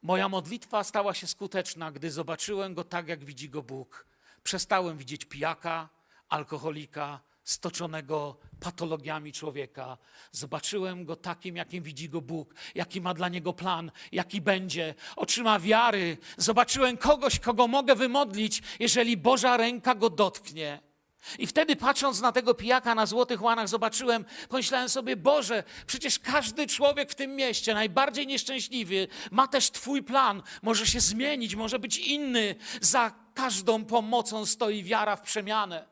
Moja 0.02 0.30
modlitwa 0.30 0.84
stała 0.84 1.14
się 1.14 1.28
skuteczna, 1.28 1.92
gdy 1.92 2.12
zobaczyłem 2.12 2.74
go 2.74 2.84
tak, 2.84 3.08
jak 3.08 3.26
widzi 3.26 3.50
go 3.50 3.64
Bóg. 3.64 4.06
Przestałem 4.44 4.98
widzieć 4.98 5.26
pijaka, 5.26 5.90
alkoholika, 6.30 7.20
stoczonego 7.44 8.38
patologiami 8.60 9.34
człowieka. 9.34 9.98
Zobaczyłem 10.32 11.06
go 11.06 11.16
takim, 11.16 11.56
jakim 11.56 11.84
widzi 11.84 12.10
go 12.10 12.22
Bóg, 12.22 12.54
jaki 12.76 13.02
ma 13.02 13.14
dla 13.14 13.30
niego 13.30 13.54
plan, 13.54 13.92
jaki 14.12 14.42
będzie. 14.42 14.96
Oczyma 15.16 15.60
wiary. 15.60 16.18
Zobaczyłem 16.38 16.98
kogoś, 16.98 17.40
kogo 17.40 17.68
mogę 17.68 17.96
wymodlić, 17.96 18.62
jeżeli 18.80 19.18
Boża 19.18 19.58
ręka 19.58 19.96
go 19.96 20.10
dotknie. 20.10 20.93
I 21.40 21.48
wtedy 21.48 21.76
patrząc 21.76 22.22
na 22.22 22.32
tego 22.32 22.54
pijaka 22.54 22.96
na 22.96 23.06
złotych 23.06 23.42
łanach, 23.42 23.68
zobaczyłem, 23.68 24.26
pomyślałem 24.50 24.90
sobie, 24.90 25.16
Boże, 25.16 25.64
przecież 25.88 26.20
każdy 26.20 26.68
człowiek 26.68 27.12
w 27.12 27.16
tym 27.16 27.36
mieście, 27.36 27.74
najbardziej 27.74 28.28
nieszczęśliwy, 28.28 29.08
ma 29.32 29.48
też 29.48 29.72
Twój 29.72 30.04
plan, 30.04 30.44
może 30.62 30.88
się 30.88 31.00
zmienić, 31.00 31.56
może 31.56 31.80
być 31.80 31.98
inny. 31.98 32.56
Za 32.82 33.14
każdą 33.34 33.86
pomocą 33.86 34.46
stoi 34.46 34.84
wiara 34.84 35.16
w 35.16 35.22
przemianę. 35.22 35.88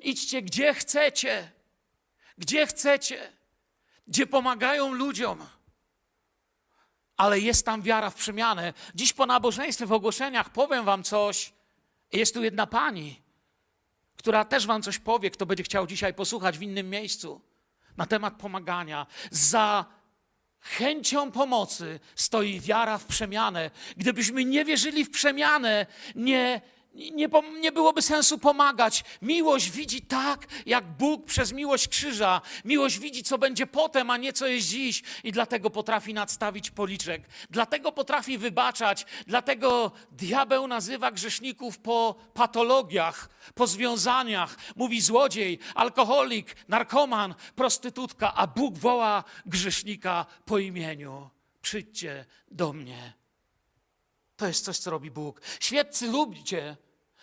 Idźcie 0.00 0.42
gdzie 0.42 0.74
chcecie, 0.74 1.50
gdzie 2.38 2.66
chcecie, 2.66 3.32
gdzie 4.06 4.26
pomagają 4.26 4.92
ludziom. 4.92 5.46
Ale 7.16 7.40
jest 7.40 7.66
tam 7.66 7.82
wiara 7.82 8.10
w 8.10 8.14
przemianę. 8.14 8.72
Dziś 8.94 9.12
po 9.12 9.26
nabożeństwie, 9.26 9.86
w 9.86 9.92
ogłoszeniach 9.92 10.50
powiem 10.50 10.84
wam 10.84 11.02
coś. 11.02 11.52
Jest 12.12 12.34
tu 12.34 12.42
jedna 12.42 12.66
pani, 12.66 13.22
która 14.18 14.44
też 14.44 14.66
wam 14.66 14.82
coś 14.82 14.98
powie, 14.98 15.30
kto 15.30 15.46
będzie 15.46 15.64
chciał 15.64 15.86
dzisiaj 15.86 16.14
posłuchać 16.14 16.58
w 16.58 16.62
innym 16.62 16.90
miejscu 16.90 17.40
na 17.96 18.06
temat 18.06 18.34
pomagania. 18.34 19.06
Za 19.30 19.84
chęcią 20.60 21.32
pomocy 21.32 22.00
stoi 22.14 22.60
wiara 22.60 22.98
w 22.98 23.06
przemianę. 23.06 23.70
Gdybyśmy 23.96 24.44
nie 24.44 24.64
wierzyli 24.64 25.04
w 25.04 25.10
przemianę, 25.10 25.86
nie, 26.14 26.60
nie, 26.98 27.28
nie 27.60 27.72
byłoby 27.72 28.02
sensu 28.02 28.38
pomagać. 28.38 29.04
Miłość 29.22 29.70
widzi 29.70 30.02
tak, 30.02 30.46
jak 30.66 30.84
Bóg 30.84 31.24
przez 31.24 31.52
miłość 31.52 31.88
krzyża. 31.88 32.40
Miłość 32.64 32.98
widzi, 32.98 33.22
co 33.22 33.38
będzie 33.38 33.66
potem, 33.66 34.10
a 34.10 34.16
nie 34.16 34.32
co 34.32 34.46
jest 34.46 34.68
dziś. 34.68 35.02
I 35.24 35.32
dlatego 35.32 35.70
potrafi 35.70 36.14
nadstawić 36.14 36.70
policzek. 36.70 37.28
Dlatego 37.50 37.92
potrafi 37.92 38.38
wybaczać. 38.38 39.06
Dlatego 39.26 39.92
diabeł 40.12 40.66
nazywa 40.66 41.10
grzeszników 41.10 41.78
po 41.78 42.14
patologiach, 42.34 43.28
po 43.54 43.66
związaniach. 43.66 44.56
Mówi 44.76 45.00
złodziej, 45.00 45.58
alkoholik, 45.74 46.56
narkoman, 46.68 47.34
prostytutka, 47.54 48.34
a 48.34 48.46
Bóg 48.46 48.78
woła 48.78 49.24
grzesznika 49.46 50.26
po 50.44 50.58
imieniu. 50.58 51.30
Przyjdźcie 51.62 52.24
do 52.50 52.72
mnie. 52.72 53.12
To 54.36 54.46
jest 54.46 54.64
coś, 54.64 54.78
co 54.78 54.90
robi 54.90 55.10
Bóg. 55.10 55.40
Świeccy 55.60 56.06
lubicie 56.06 56.76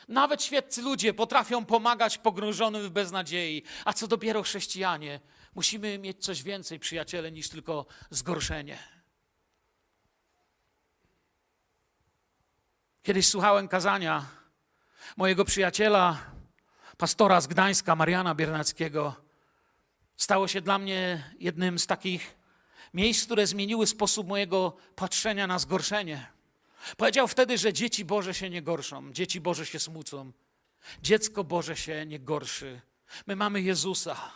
Nawet 0.07 0.43
świeccy 0.43 0.81
ludzie 0.81 1.13
potrafią 1.13 1.65
pomagać 1.65 2.17
pogrążonym 2.17 2.83
w 2.83 2.89
beznadziei, 2.89 3.63
a 3.85 3.93
co 3.93 4.07
dopiero 4.07 4.43
chrześcijanie. 4.43 5.19
Musimy 5.55 5.99
mieć 5.99 6.23
coś 6.23 6.43
więcej, 6.43 6.79
przyjaciele, 6.79 7.31
niż 7.31 7.49
tylko 7.49 7.85
zgorszenie. 8.09 8.77
Kiedyś 13.03 13.27
słuchałem 13.27 13.67
kazania 13.67 14.25
mojego 15.17 15.45
przyjaciela, 15.45 16.17
pastora 16.97 17.41
z 17.41 17.47
Gdańska, 17.47 17.95
Mariana 17.95 18.35
Biernackiego. 18.35 19.15
Stało 20.17 20.47
się 20.47 20.61
dla 20.61 20.79
mnie 20.79 21.31
jednym 21.39 21.79
z 21.79 21.87
takich 21.87 22.37
miejsc, 22.93 23.25
które 23.25 23.47
zmieniły 23.47 23.87
sposób 23.87 24.27
mojego 24.27 24.77
patrzenia 24.95 25.47
na 25.47 25.59
zgorszenie. 25.59 26.34
Powiedział 26.97 27.27
wtedy, 27.27 27.57
że 27.57 27.73
dzieci 27.73 28.05
Boże 28.05 28.33
się 28.33 28.49
nie 28.49 28.61
gorszą, 28.61 29.13
dzieci 29.13 29.41
Boże 29.41 29.65
się 29.65 29.79
smucą. 29.79 30.31
Dziecko 31.01 31.43
Boże 31.43 31.77
się 31.77 32.05
nie 32.05 32.19
gorszy. 32.19 32.81
My 33.25 33.35
mamy 33.35 33.61
Jezusa. 33.61 34.31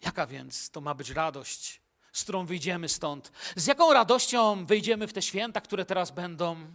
Jaka 0.00 0.26
więc 0.26 0.70
to 0.70 0.80
ma 0.80 0.94
być 0.94 1.10
radość, 1.10 1.80
z 2.12 2.22
którą 2.22 2.46
wyjdziemy 2.46 2.88
stąd? 2.88 3.32
Z 3.56 3.66
jaką 3.66 3.92
radością 3.92 4.66
wyjdziemy 4.66 5.06
w 5.06 5.12
te 5.12 5.22
święta, 5.22 5.60
które 5.60 5.84
teraz 5.84 6.10
będą? 6.10 6.72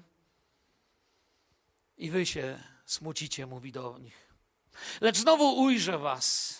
I 1.97 2.09
wy 2.09 2.25
się 2.25 2.63
smucicie, 2.85 3.45
mówi 3.45 3.71
do 3.71 3.97
nich. 3.97 4.33
Lecz 5.01 5.17
znowu 5.17 5.61
ujrzę 5.61 5.97
was 5.97 6.59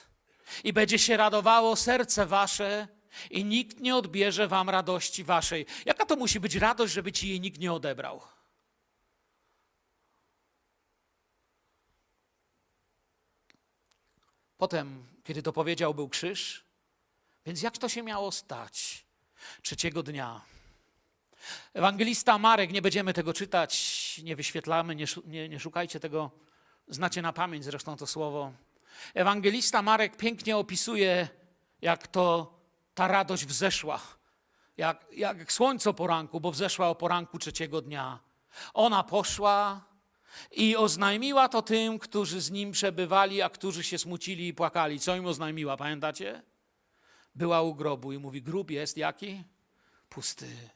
i 0.63 0.74
będzie 0.74 1.00
się 1.00 1.18
radowało 1.18 1.76
serce 1.76 2.26
wasze 2.26 2.88
i 3.30 3.45
nikt 3.45 3.80
nie 3.80 3.95
odbierze 3.95 4.48
wam 4.48 4.69
radości 4.69 5.24
waszej. 5.24 5.65
Jaka 5.86 6.06
to 6.06 6.15
musi 6.15 6.39
być 6.39 6.56
radość, 6.56 6.93
żeby 6.93 7.12
ci 7.12 7.30
jej 7.30 7.41
nikt 7.41 7.60
nie 7.60 7.74
odebrał? 7.74 8.22
Potem, 14.58 15.04
kiedy 15.24 15.43
to 15.43 15.54
powiedział, 15.54 15.93
był 15.93 16.10
krzyż. 16.10 16.63
Więc 17.45 17.62
jak 17.62 17.78
to 17.78 17.89
się 17.89 18.04
miało 18.04 18.32
stać 18.32 19.06
trzeciego 19.62 20.04
dnia? 20.04 20.41
Ewangelista 21.74 22.38
Marek, 22.38 22.72
nie 22.72 22.82
będziemy 22.82 23.13
tego 23.13 23.34
czytać, 23.34 24.22
nie 24.24 24.36
wyświetlamy, 24.36 24.95
nie, 24.95 25.06
nie, 25.26 25.50
nie 25.50 25.60
szukajcie 25.60 26.00
tego, 26.00 26.32
znacie 26.88 27.22
na 27.22 27.34
pamięć 27.34 27.65
zresztą 27.65 27.98
to 27.98 28.08
słowo. 28.08 28.54
Ewangelista 29.13 29.82
Marek 29.82 30.17
pięknie 30.17 30.58
opisuje, 30.58 31.28
jak 31.82 32.08
to 32.08 32.59
ta 32.99 33.07
radość 33.07 33.45
wzeszła, 33.45 33.99
jak, 34.77 35.05
jak 35.15 35.51
słońce 35.51 35.89
o 35.89 35.93
poranku, 35.93 36.39
bo 36.39 36.51
wzeszła 36.51 36.89
o 36.89 36.95
poranku 36.95 37.39
trzeciego 37.39 37.81
dnia. 37.81 38.19
Ona 38.73 39.03
poszła 39.03 39.85
i 40.51 40.75
oznajmiła 40.75 41.49
to 41.49 41.62
tym, 41.62 41.99
którzy 41.99 42.41
z 42.41 42.51
nim 42.51 42.71
przebywali, 42.71 43.41
a 43.41 43.49
którzy 43.49 43.83
się 43.83 43.97
smucili 43.97 44.47
i 44.47 44.53
płakali. 44.53 44.99
Co 44.99 45.15
im 45.15 45.25
oznajmiła, 45.25 45.77
pamiętacie? 45.77 46.43
Była 47.35 47.62
u 47.62 47.75
grobu 47.75 48.13
i 48.13 48.17
mówi: 48.17 48.41
Grób 48.41 48.71
jest 48.71 48.97
jaki? 48.97 49.43
Pusty. 50.09 50.69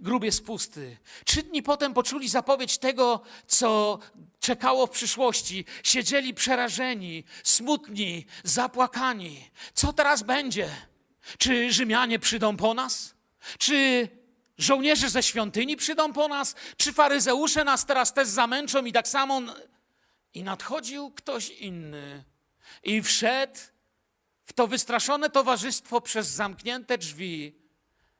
Grób 0.00 0.24
jest 0.24 0.46
pusty. 0.46 0.96
Trzy 1.24 1.42
dni 1.42 1.62
potem 1.62 1.94
poczuli 1.94 2.28
zapowiedź 2.28 2.78
tego, 2.78 3.20
co 3.46 3.98
czekało 4.40 4.86
w 4.86 4.90
przyszłości. 4.90 5.64
Siedzieli 5.82 6.34
przerażeni, 6.34 7.24
smutni, 7.44 8.26
zapłakani. 8.44 9.50
Co 9.74 9.92
teraz 9.92 10.22
będzie? 10.22 10.89
Czy 11.38 11.72
Rzymianie 11.72 12.18
przyjdą 12.18 12.56
po 12.56 12.74
nas? 12.74 13.14
Czy 13.58 14.08
żołnierze 14.58 15.10
ze 15.10 15.22
świątyni 15.22 15.76
przyjdą 15.76 16.12
po 16.12 16.28
nas? 16.28 16.54
Czy 16.76 16.92
faryzeusze 16.92 17.64
nas 17.64 17.86
teraz 17.86 18.14
też 18.14 18.28
zamęczą 18.28 18.84
i 18.84 18.92
tak 18.92 19.08
samo? 19.08 19.42
I 20.34 20.42
nadchodził 20.42 21.10
ktoś 21.10 21.50
inny 21.50 22.24
i 22.82 23.02
wszedł 23.02 23.58
w 24.44 24.52
to 24.52 24.66
wystraszone 24.66 25.30
towarzystwo 25.30 26.00
przez 26.00 26.28
zamknięte 26.28 26.98
drzwi 26.98 27.60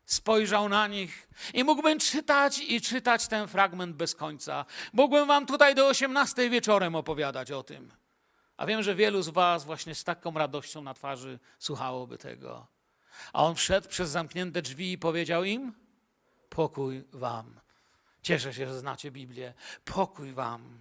spojrzał 0.04 0.68
na 0.68 0.86
nich 0.86 1.28
i 1.54 1.64
mógłbym 1.64 1.98
czytać 1.98 2.58
i 2.58 2.80
czytać 2.80 3.28
ten 3.28 3.48
fragment 3.48 3.96
bez 3.96 4.14
końca. 4.14 4.64
Mógłbym 4.92 5.26
wam 5.26 5.46
tutaj 5.46 5.74
do 5.74 5.88
18 5.88 6.50
wieczorem 6.50 6.94
opowiadać 6.94 7.52
o 7.52 7.62
tym. 7.62 7.92
A 8.56 8.66
wiem, 8.66 8.82
że 8.82 8.94
wielu 8.94 9.22
z 9.22 9.28
was 9.28 9.64
właśnie 9.64 9.94
z 9.94 10.04
taką 10.04 10.34
radością 10.34 10.82
na 10.82 10.94
twarzy 10.94 11.38
słuchałoby 11.58 12.18
tego. 12.18 12.66
A 13.33 13.44
on 13.44 13.54
wszedł 13.54 13.88
przez 13.88 14.11
zamknięte 14.11 14.62
drzwi 14.62 14.92
i 14.92 14.98
powiedział 14.98 15.44
im: 15.44 15.72
Pokój 16.48 17.04
wam. 17.12 17.61
Cieszę 18.22 18.54
się, 18.54 18.66
że 18.66 18.78
znacie 18.78 19.11
Biblię. 19.11 19.54
Pokój 19.85 20.33
wam. 20.33 20.78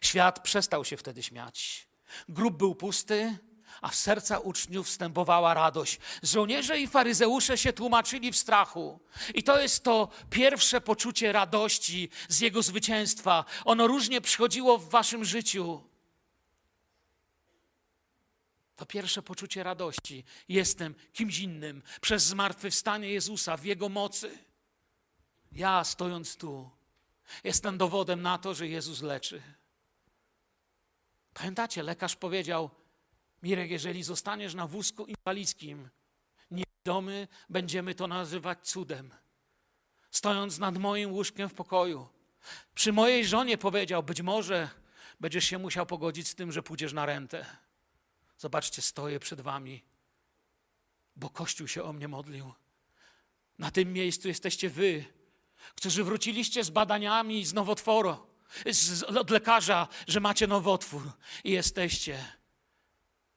Świat 0.00 0.42
przestał 0.42 0.84
się 0.84 0.96
wtedy 0.96 1.22
śmiać. 1.22 1.88
Grób 2.28 2.56
był 2.56 2.74
pusty, 2.74 3.38
a 3.80 3.88
w 3.88 3.94
serca 3.94 4.38
uczniów 4.38 4.86
wstępowała 4.86 5.54
radość. 5.54 5.98
Żołnierze 6.22 6.78
i 6.78 6.86
faryzeusze 6.86 7.58
się 7.58 7.72
tłumaczyli 7.72 8.32
w 8.32 8.36
strachu. 8.36 9.00
I 9.34 9.42
to 9.42 9.60
jest 9.60 9.84
to 9.84 10.08
pierwsze 10.30 10.80
poczucie 10.80 11.32
radości 11.32 12.08
z 12.28 12.40
jego 12.40 12.62
zwycięstwa. 12.62 13.44
Ono 13.64 13.86
różnie 13.86 14.20
przychodziło 14.20 14.78
w 14.78 14.88
waszym 14.88 15.24
życiu. 15.24 15.89
To 18.80 18.86
pierwsze 18.86 19.22
poczucie 19.22 19.62
radości. 19.62 20.24
Jestem 20.48 20.94
kimś 21.12 21.38
innym 21.38 21.82
przez 22.00 22.22
zmartwychwstanie 22.22 23.10
Jezusa 23.10 23.56
w 23.56 23.64
Jego 23.64 23.88
mocy. 23.88 24.38
Ja 25.52 25.84
stojąc 25.84 26.36
tu, 26.36 26.70
jestem 27.44 27.78
dowodem 27.78 28.22
na 28.22 28.38
to, 28.38 28.54
że 28.54 28.68
Jezus 28.68 29.02
leczy. 29.02 29.42
Pamiętacie, 31.34 31.82
lekarz 31.82 32.16
powiedział: 32.16 32.70
Mirek, 33.42 33.70
jeżeli 33.70 34.02
zostaniesz 34.02 34.54
na 34.54 34.66
wózku 34.66 35.06
inwalidzkim, 35.06 35.88
niewidomy, 36.50 37.28
będziemy 37.48 37.94
to 37.94 38.06
nazywać 38.06 38.58
cudem. 38.68 39.14
Stojąc 40.10 40.58
nad 40.58 40.78
moim 40.78 41.12
łóżkiem 41.12 41.48
w 41.48 41.54
pokoju, 41.54 42.08
przy 42.74 42.92
mojej 42.92 43.26
żonie 43.26 43.58
powiedział: 43.58 44.02
Być 44.02 44.22
może 44.22 44.68
będziesz 45.20 45.44
się 45.44 45.58
musiał 45.58 45.86
pogodzić 45.86 46.28
z 46.28 46.34
tym, 46.34 46.52
że 46.52 46.62
pójdziesz 46.62 46.92
na 46.92 47.06
rentę. 47.06 47.69
Zobaczcie, 48.40 48.82
stoję 48.82 49.20
przed 49.20 49.40
wami, 49.40 49.84
bo 51.16 51.30
Kościół 51.30 51.68
się 51.68 51.82
o 51.82 51.92
mnie 51.92 52.08
modlił. 52.08 52.52
Na 53.58 53.70
tym 53.70 53.92
miejscu 53.92 54.28
jesteście 54.28 54.70
wy, 54.70 55.04
którzy 55.74 56.04
wróciliście 56.04 56.64
z 56.64 56.70
badaniami 56.70 57.44
z 57.44 57.54
nowotworu, 57.54 58.16
z, 58.70 59.02
od 59.02 59.30
lekarza, 59.30 59.88
że 60.08 60.20
macie 60.20 60.46
nowotwór 60.46 61.12
i 61.44 61.50
jesteście 61.50 62.24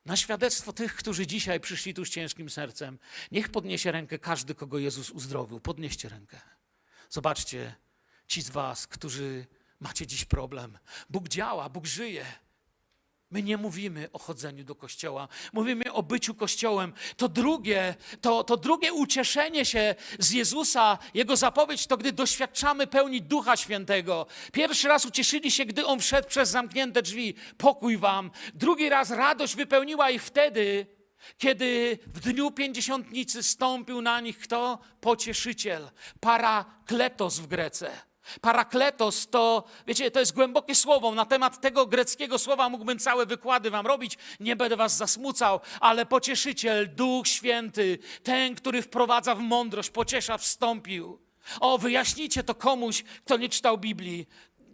na 0.05 0.17
świadectwo 0.17 0.73
tych, 0.73 0.95
którzy 0.95 1.27
dzisiaj 1.27 1.59
przyszli 1.59 1.93
tu 1.93 2.05
z 2.05 2.09
ciężkim 2.09 2.49
sercem, 2.49 2.99
niech 3.31 3.49
podniesie 3.49 3.91
rękę 3.91 4.19
każdy, 4.19 4.55
kogo 4.55 4.79
Jezus 4.79 5.09
uzdrowił. 5.09 5.59
Podnieście 5.59 6.09
rękę. 6.09 6.41
Zobaczcie, 7.09 7.75
ci 8.27 8.41
z 8.41 8.49
Was, 8.49 8.87
którzy 8.87 9.47
macie 9.79 10.07
dziś 10.07 10.25
problem. 10.25 10.77
Bóg 11.09 11.27
działa, 11.29 11.69
Bóg 11.69 11.85
żyje. 11.85 12.25
My 13.33 13.43
nie 13.43 13.57
mówimy 13.57 14.09
o 14.13 14.19
chodzeniu 14.19 14.63
do 14.63 14.75
kościoła, 14.75 15.27
mówimy 15.53 15.93
o 15.93 16.03
byciu 16.03 16.35
kościołem. 16.35 16.93
To 17.17 17.29
drugie, 17.29 17.95
to, 18.21 18.43
to 18.43 18.57
drugie 18.57 18.93
ucieszenie 18.93 19.65
się 19.65 19.95
z 20.19 20.31
Jezusa, 20.31 20.97
Jego 21.13 21.35
zapowiedź, 21.35 21.87
to 21.87 21.97
gdy 21.97 22.11
doświadczamy 22.11 22.87
pełni 22.87 23.21
Ducha 23.21 23.57
Świętego. 23.57 24.25
Pierwszy 24.51 24.87
raz 24.87 25.05
ucieszyli 25.05 25.51
się, 25.51 25.65
gdy 25.65 25.85
On 25.85 25.99
wszedł 25.99 26.27
przez 26.27 26.49
zamknięte 26.49 27.01
drzwi. 27.01 27.35
Pokój 27.57 27.97
wam. 27.97 28.31
Drugi 28.53 28.89
raz 28.89 29.09
radość 29.09 29.55
wypełniła 29.55 30.09
ich 30.09 30.23
wtedy, 30.23 30.87
kiedy 31.37 31.99
w 32.07 32.19
dniu 32.19 32.51
pięćdziesiątnicy 32.51 33.43
stąpił 33.43 34.01
na 34.01 34.19
nich 34.19 34.39
kto? 34.39 34.79
Pocieszyciel, 35.01 35.89
parakletos 36.19 37.39
w 37.39 37.47
Grece. 37.47 38.12
Parakletos 38.41 39.27
to, 39.27 39.63
wiecie, 39.87 40.11
to 40.11 40.19
jest 40.19 40.33
głębokie 40.33 40.75
słowo. 40.75 41.11
Na 41.11 41.25
temat 41.25 41.61
tego 41.61 41.85
greckiego 41.85 42.39
słowa 42.39 42.69
mógłbym 42.69 42.99
całe 42.99 43.25
wykłady 43.25 43.69
wam 43.69 43.87
robić, 43.87 44.17
nie 44.39 44.55
będę 44.55 44.75
was 44.75 44.97
zasmucał, 44.97 45.59
ale 45.79 46.05
pocieszyciel, 46.05 46.95
Duch 46.95 47.27
Święty, 47.27 47.99
ten, 48.23 48.55
który 48.55 48.81
wprowadza 48.81 49.35
w 49.35 49.39
mądrość, 49.39 49.89
pociesza, 49.89 50.37
wstąpił. 50.37 51.19
O, 51.59 51.77
wyjaśnijcie 51.77 52.43
to 52.43 52.55
komuś, 52.55 53.03
kto 53.25 53.37
nie 53.37 53.49
czytał 53.49 53.77
Biblii. 53.77 54.27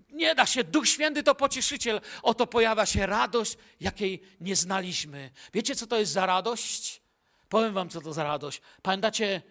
Nie 0.09 0.35
da 0.35 0.45
się, 0.45 0.63
Duch 0.63 0.87
Święty 0.87 1.23
to 1.23 1.35
pocieszyciel. 1.35 2.01
Oto 2.23 2.47
pojawia 2.47 2.85
się 2.85 3.05
radość, 3.05 3.57
jakiej 3.79 4.21
nie 4.41 4.55
znaliśmy. 4.55 5.31
Wiecie, 5.53 5.75
co 5.75 5.87
to 5.87 5.97
jest 5.97 6.11
za 6.11 6.25
radość? 6.25 7.01
Powiem 7.49 7.73
wam, 7.73 7.89
co 7.89 8.01
to 8.01 8.13
za 8.13 8.23
radość. 8.23 8.61
Pamiętacie, 8.81 9.41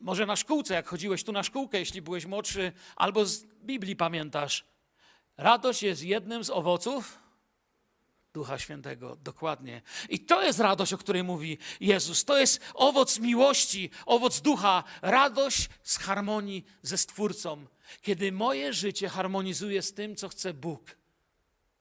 może 0.00 0.26
na 0.26 0.36
szkółce, 0.36 0.74
jak 0.74 0.88
chodziłeś 0.88 1.24
tu 1.24 1.32
na 1.32 1.42
szkółkę, 1.42 1.78
jeśli 1.78 2.02
byłeś 2.02 2.26
młodszy, 2.26 2.72
albo 2.96 3.26
z 3.26 3.44
Biblii 3.44 3.96
pamiętasz. 3.96 4.64
Radość 5.36 5.82
jest 5.82 6.02
jednym 6.02 6.44
z 6.44 6.50
owoców 6.50 7.18
Ducha 8.32 8.58
Świętego, 8.58 9.16
dokładnie. 9.16 9.82
I 10.08 10.20
to 10.20 10.42
jest 10.42 10.58
radość, 10.58 10.92
o 10.92 10.98
której 10.98 11.24
mówi 11.24 11.58
Jezus. 11.80 12.24
To 12.24 12.38
jest 12.38 12.60
owoc 12.74 13.18
miłości, 13.18 13.90
owoc 14.06 14.40
ducha, 14.40 14.84
radość 15.02 15.68
z 15.82 15.98
harmonii 15.98 16.64
ze 16.82 16.98
Stwórcą. 16.98 17.66
Kiedy 18.02 18.32
moje 18.32 18.72
życie 18.72 19.08
harmonizuje 19.08 19.82
z 19.82 19.94
tym, 19.94 20.16
co 20.16 20.28
chce 20.28 20.54
Bóg, 20.54 20.96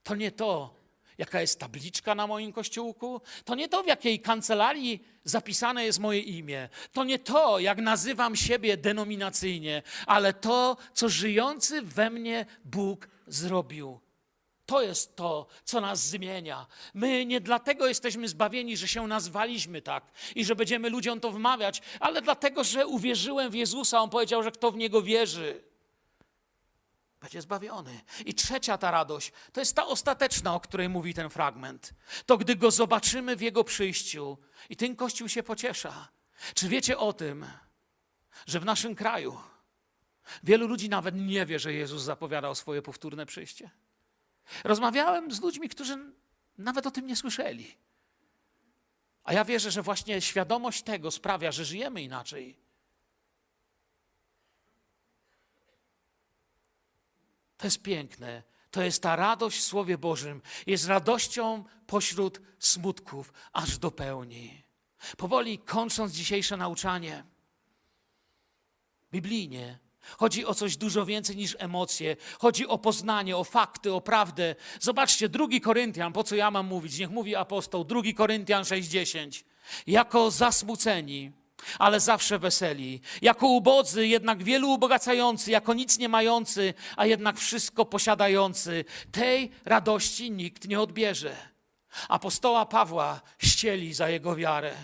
to 0.04 0.16
nie 0.16 0.32
to, 0.32 0.79
jaka 1.20 1.42
jest 1.42 1.60
tabliczka 1.60 2.16
na 2.16 2.28
moim 2.28 2.54
kościółku, 2.54 3.22
to 3.46 3.56
nie 3.56 3.70
to, 3.70 3.84
w 3.84 3.88
jakiej 3.88 4.20
kancelarii 4.20 5.04
zapisane 5.24 5.86
jest 5.86 6.00
moje 6.00 6.20
imię, 6.20 6.70
to 6.94 7.04
nie 7.04 7.20
to, 7.20 7.60
jak 7.60 7.78
nazywam 7.78 8.36
siebie 8.36 8.78
denominacyjnie, 8.78 9.84
ale 10.06 10.34
to, 10.34 10.78
co 10.94 11.10
żyjący 11.10 11.82
we 11.82 12.10
mnie 12.10 12.46
Bóg 12.66 13.08
zrobił. 13.28 14.00
To 14.66 14.82
jest 14.82 15.16
to, 15.16 15.48
co 15.64 15.82
nas 15.82 16.08
zmienia. 16.08 16.66
My 16.94 17.26
nie 17.26 17.42
dlatego 17.42 17.88
jesteśmy 17.88 18.28
zbawieni, 18.28 18.78
że 18.78 18.88
się 18.88 19.08
nazwaliśmy 19.08 19.82
tak 19.82 20.12
i 20.36 20.46
że 20.46 20.56
będziemy 20.56 20.90
ludziom 20.90 21.20
to 21.20 21.32
wmawiać, 21.32 21.82
ale 22.00 22.22
dlatego, 22.22 22.64
że 22.64 22.88
uwierzyłem 22.88 23.52
w 23.52 23.56
Jezusa. 23.56 24.00
On 24.00 24.10
powiedział, 24.10 24.44
że 24.44 24.52
kto 24.52 24.72
w 24.72 24.78
Niego 24.78 25.02
wierzy, 25.02 25.69
będzie 27.30 27.42
zbawiony. 27.42 28.02
I 28.26 28.34
trzecia 28.34 28.78
ta 28.78 28.92
radość, 28.92 29.32
to 29.54 29.60
jest 29.60 29.76
ta 29.76 29.86
ostateczna, 29.86 30.56
o 30.56 30.60
której 30.60 30.90
mówi 30.90 31.14
ten 31.14 31.30
fragment. 31.30 31.94
To 32.26 32.38
gdy 32.38 32.56
go 32.56 32.72
zobaczymy 32.72 33.36
w 33.36 33.42
jego 33.42 33.64
przyjściu 33.64 34.38
i 34.70 34.76
ten 34.76 34.96
Kościół 34.96 35.30
się 35.30 35.44
pociesza. 35.44 36.10
Czy 36.54 36.70
wiecie 36.70 36.98
o 36.98 37.14
tym, 37.14 37.46
że 38.48 38.60
w 38.60 38.66
naszym 38.66 38.96
kraju 38.96 39.38
wielu 40.44 40.68
ludzi 40.68 40.90
nawet 40.90 41.16
nie 41.16 41.46
wie, 41.46 41.60
że 41.60 41.74
Jezus 41.74 42.02
zapowiadał 42.02 42.56
swoje 42.56 42.82
powtórne 42.82 43.26
przyjście? 43.26 43.70
Rozmawiałem 44.64 45.32
z 45.32 45.42
ludźmi, 45.42 45.70
którzy 45.70 45.98
nawet 46.58 46.88
o 46.88 46.92
tym 46.92 47.08
nie 47.08 47.16
słyszeli. 47.16 47.78
A 49.24 49.34
ja 49.34 49.46
wierzę, 49.46 49.72
że 49.72 49.82
właśnie 49.82 50.22
świadomość 50.22 50.82
tego 50.82 51.12
sprawia, 51.12 51.52
że 51.52 51.66
żyjemy 51.66 52.02
inaczej. 52.02 52.58
To 57.60 57.68
jest 57.68 57.82
piękne. 57.82 58.44
To 58.72 58.82
jest 58.82 59.04
ta 59.04 59.16
radość 59.16 59.60
w 59.60 59.64
Słowie 59.64 59.98
Bożym. 59.98 60.42
Jest 60.68 60.88
radością 60.88 61.64
pośród 61.88 62.42
smutków, 62.60 63.34
aż 63.54 63.78
do 63.78 63.92
pełni. 63.92 64.64
Powoli 65.18 65.60
kończąc 65.60 66.14
dzisiejsze 66.14 66.58
nauczanie, 66.58 67.24
biblijnie, 69.12 69.80
Chodzi 70.18 70.46
o 70.46 70.54
coś 70.54 70.78
dużo 70.78 71.06
więcej 71.06 71.36
niż 71.38 71.56
emocje. 71.60 72.16
Chodzi 72.40 72.68
o 72.68 72.78
poznanie, 72.78 73.38
o 73.38 73.44
fakty, 73.44 73.94
o 73.94 74.02
prawdę. 74.02 74.56
Zobaczcie, 74.80 75.30
drugi 75.30 75.62
Koryntian, 75.62 76.14
po 76.14 76.24
co 76.24 76.36
ja 76.36 76.52
mam 76.52 76.66
mówić? 76.66 77.00
Niech 77.00 77.10
mówi 77.10 77.36
apostoł, 77.36 77.84
drugi 77.84 78.14
Koryntian 78.14 78.64
6:10. 78.64 79.44
Jako 79.88 80.32
zasmuceni, 80.32 81.32
ale 81.80 82.00
zawsze 82.00 82.40
weseli. 82.40 83.02
Jako 83.22 83.48
ubodzy, 83.48 84.08
jednak 84.08 84.44
wielu 84.44 84.70
ubogacający, 84.70 85.52
jako 85.52 85.74
nic 85.74 85.98
nie 85.98 86.10
mający, 86.10 86.74
a 86.98 87.06
jednak 87.06 87.38
wszystko 87.38 87.86
posiadający. 87.86 88.86
Tej 89.12 89.52
radości 89.66 90.32
nikt 90.32 90.68
nie 90.68 90.80
odbierze. 90.80 91.36
Apostoła 92.10 92.66
Pawła 92.66 93.22
ścieli 93.38 93.94
za 93.94 94.10
jego 94.10 94.36
wiarę. 94.36 94.76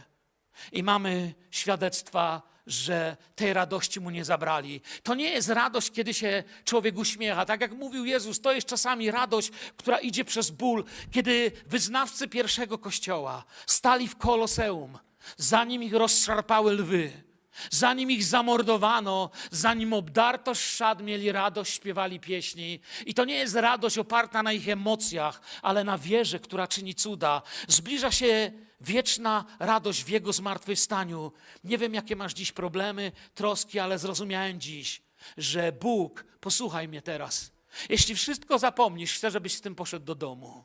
I 0.71 0.84
mamy 0.84 1.34
świadectwa 1.51 2.55
że 2.67 3.17
tej 3.36 3.53
radości 3.53 3.99
mu 3.99 4.09
nie 4.09 4.26
zabrali. 4.26 4.82
To 5.03 5.15
nie 5.15 5.30
jest 5.30 5.49
radość, 5.49 5.91
kiedy 5.91 6.13
się 6.13 6.43
człowiek 6.63 6.97
uśmiecha. 6.97 7.45
Tak 7.45 7.61
jak 7.61 7.71
mówił 7.71 8.05
Jezus, 8.05 8.41
to 8.41 8.53
jest 8.53 8.67
czasami 8.67 9.11
radość, 9.11 9.51
która 9.78 9.97
idzie 9.97 10.26
przez 10.26 10.51
ból. 10.51 10.84
Kiedy 11.11 11.51
wyznawcy 11.65 12.28
pierwszego 12.28 12.78
kościoła 12.78 13.43
stali 13.65 14.07
w 14.07 14.15
koloseum, 14.15 14.97
zanim 15.38 15.84
ich 15.84 15.93
rozszarpały 15.93 16.73
lwy, 16.73 17.26
Zanim 17.71 18.11
ich 18.11 18.23
zamordowano, 18.23 19.30
zanim 19.51 19.93
obdarto 19.93 20.55
szat, 20.55 21.01
mieli 21.01 21.32
radość, 21.32 21.73
śpiewali 21.73 22.19
pieśni. 22.19 22.80
I 23.05 23.13
to 23.13 23.26
nie 23.26 23.36
jest 23.36 23.55
radość 23.55 23.97
oparta 23.97 24.43
na 24.43 24.53
ich 24.53 24.69
emocjach, 24.69 25.41
ale 25.61 25.84
na 25.84 25.97
wierze, 25.97 26.39
która 26.39 26.67
czyni 26.67 26.95
cuda. 26.95 27.41
Zbliża 27.67 28.11
się 28.11 28.51
wieczna 28.82 29.45
radość 29.59 30.03
w 30.03 30.09
Jego 30.09 30.34
zmartwychwstaniu. 30.34 31.32
Nie 31.63 31.78
wiem, 31.78 31.93
jakie 31.93 32.15
masz 32.15 32.34
dziś 32.34 32.51
problemy, 32.51 33.11
troski, 33.36 33.80
ale 33.80 33.99
zrozumiałem 33.99 34.59
dziś, 34.59 35.01
że 35.38 35.71
Bóg, 35.71 36.26
posłuchaj 36.39 36.88
mnie 36.88 37.01
teraz, 37.01 37.51
jeśli 37.89 38.15
wszystko 38.15 38.59
zapomnisz, 38.59 39.13
chcę, 39.13 39.32
żebyś 39.32 39.53
z 39.53 39.61
tym 39.61 39.76
poszedł 39.76 40.05
do 40.05 40.15
domu. 40.15 40.63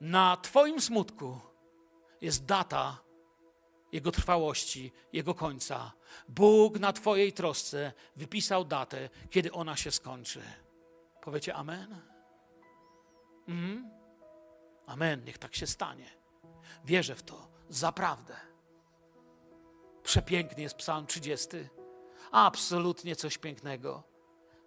Na 0.00 0.36
Twoim 0.36 0.80
smutku 0.80 1.53
jest 2.24 2.44
data 2.44 2.98
Jego 3.92 4.12
trwałości, 4.12 4.92
Jego 5.12 5.34
końca. 5.34 5.92
Bóg 6.28 6.78
na 6.78 6.92
Twojej 6.92 7.32
trosce 7.32 7.92
wypisał 8.16 8.64
datę, 8.64 9.10
kiedy 9.30 9.52
ona 9.52 9.76
się 9.76 9.90
skończy. 9.90 10.42
Powiecie 11.22 11.54
Amen? 11.54 12.00
Mhm. 13.48 13.90
Amen, 14.86 15.24
niech 15.24 15.38
tak 15.38 15.54
się 15.54 15.66
stanie. 15.66 16.10
Wierzę 16.84 17.14
w 17.14 17.22
to, 17.22 17.48
zaprawdę. 17.68 18.36
Przepiękny 20.02 20.62
jest 20.62 20.76
Psalm 20.76 21.06
30. 21.06 21.48
Absolutnie 22.30 23.16
coś 23.16 23.38
pięknego. 23.38 24.02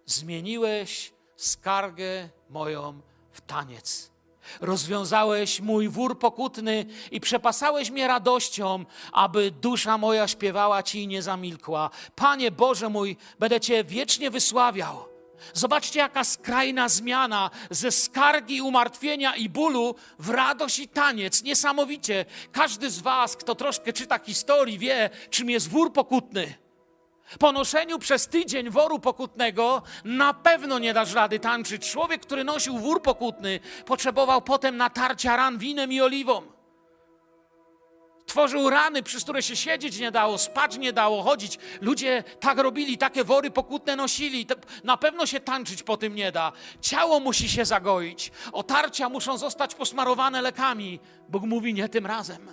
Zmieniłeś 0.06 1.14
skargę 1.36 2.28
moją 2.48 3.00
w 3.30 3.40
taniec. 3.40 4.17
Rozwiązałeś 4.60 5.60
mój 5.60 5.88
wór 5.88 6.18
pokutny 6.18 6.86
i 7.10 7.20
przepasałeś 7.20 7.90
mnie 7.90 8.08
radością, 8.08 8.84
aby 9.12 9.50
dusza 9.50 9.98
moja 9.98 10.28
śpiewała 10.28 10.82
Ci 10.82 11.02
i 11.02 11.06
nie 11.06 11.22
zamilkła. 11.22 11.90
Panie 12.14 12.50
Boże 12.50 12.88
mój, 12.88 13.16
będę 13.38 13.60
Cię 13.60 13.84
wiecznie 13.84 14.30
wysławiał. 14.30 15.08
Zobaczcie, 15.54 15.98
jaka 15.98 16.24
skrajna 16.24 16.88
zmiana 16.88 17.50
ze 17.70 17.92
skargi, 17.92 18.62
umartwienia 18.62 19.36
i 19.36 19.48
bólu 19.48 19.94
w 20.18 20.30
radość 20.30 20.78
i 20.78 20.88
taniec. 20.88 21.42
Niesamowicie. 21.42 22.24
Każdy 22.52 22.90
z 22.90 22.98
Was, 22.98 23.36
kto 23.36 23.54
troszkę 23.54 23.92
czyta 23.92 24.18
historii, 24.18 24.78
wie, 24.78 25.10
czym 25.30 25.50
jest 25.50 25.68
wór 25.68 25.92
pokutny. 25.92 26.67
Po 27.38 27.52
noszeniu 27.52 27.98
przez 27.98 28.28
tydzień 28.28 28.70
woru 28.70 28.98
pokutnego 28.98 29.82
na 30.04 30.34
pewno 30.34 30.78
nie 30.78 30.94
dasz 30.94 31.14
rady 31.14 31.38
tańczyć. 31.38 31.90
Człowiek, 31.90 32.22
który 32.22 32.44
nosił 32.44 32.78
wór 32.78 33.02
pokutny, 33.02 33.60
potrzebował 33.86 34.42
potem 34.42 34.76
natarcia 34.76 35.36
ran 35.36 35.58
winem 35.58 35.92
i 35.92 36.00
oliwą. 36.00 36.42
Tworzył 38.26 38.70
rany, 38.70 39.02
przez 39.02 39.22
które 39.22 39.42
się 39.42 39.56
siedzieć 39.56 39.98
nie 39.98 40.10
dało, 40.10 40.38
spać 40.38 40.78
nie 40.78 40.92
dało, 40.92 41.22
chodzić. 41.22 41.58
Ludzie 41.80 42.24
tak 42.40 42.58
robili, 42.58 42.98
takie 42.98 43.24
wory 43.24 43.50
pokutne 43.50 43.96
nosili. 43.96 44.46
Na 44.84 44.96
pewno 44.96 45.26
się 45.26 45.40
tańczyć 45.40 45.82
po 45.82 45.96
tym 45.96 46.14
nie 46.14 46.32
da. 46.32 46.52
Ciało 46.80 47.20
musi 47.20 47.48
się 47.48 47.64
zagoić. 47.64 48.32
Otarcia 48.52 49.08
muszą 49.08 49.38
zostać 49.38 49.74
posmarowane 49.74 50.42
lekami. 50.42 51.00
Bóg 51.28 51.42
mówi 51.42 51.74
nie 51.74 51.88
tym 51.88 52.06
razem. 52.06 52.50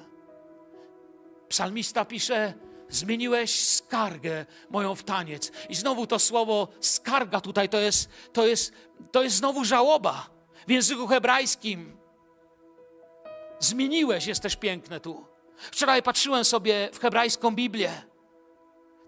Psalmista 1.50 2.06
pisze, 2.06 2.54
zmieniłeś 2.96 3.68
skargę 3.68 4.46
moją 4.70 4.96
w 4.96 5.04
taniec. 5.04 5.52
I 5.70 5.76
znowu 5.76 6.08
to 6.08 6.20
słowo 6.20 6.68
skarga 6.80 7.42
tutaj 7.42 7.70
to 7.70 7.80
jest, 7.80 8.10
to 8.34 8.48
jest, 8.48 8.74
to 9.12 9.24
jest 9.24 9.36
znowu 9.36 9.66
żałoba 9.66 10.30
w 10.68 10.72
języku 10.72 11.08
hebrajskim. 11.08 11.98
Zmieniłeś, 13.60 14.28
jest 14.28 14.42
też 14.42 14.56
piękne 14.56 15.00
tu. 15.00 15.26
Wczoraj 15.58 16.04
patrzyłem 16.04 16.46
sobie 16.46 16.90
w 16.94 17.00
hebrajską 17.00 17.56
Biblię. 17.56 17.92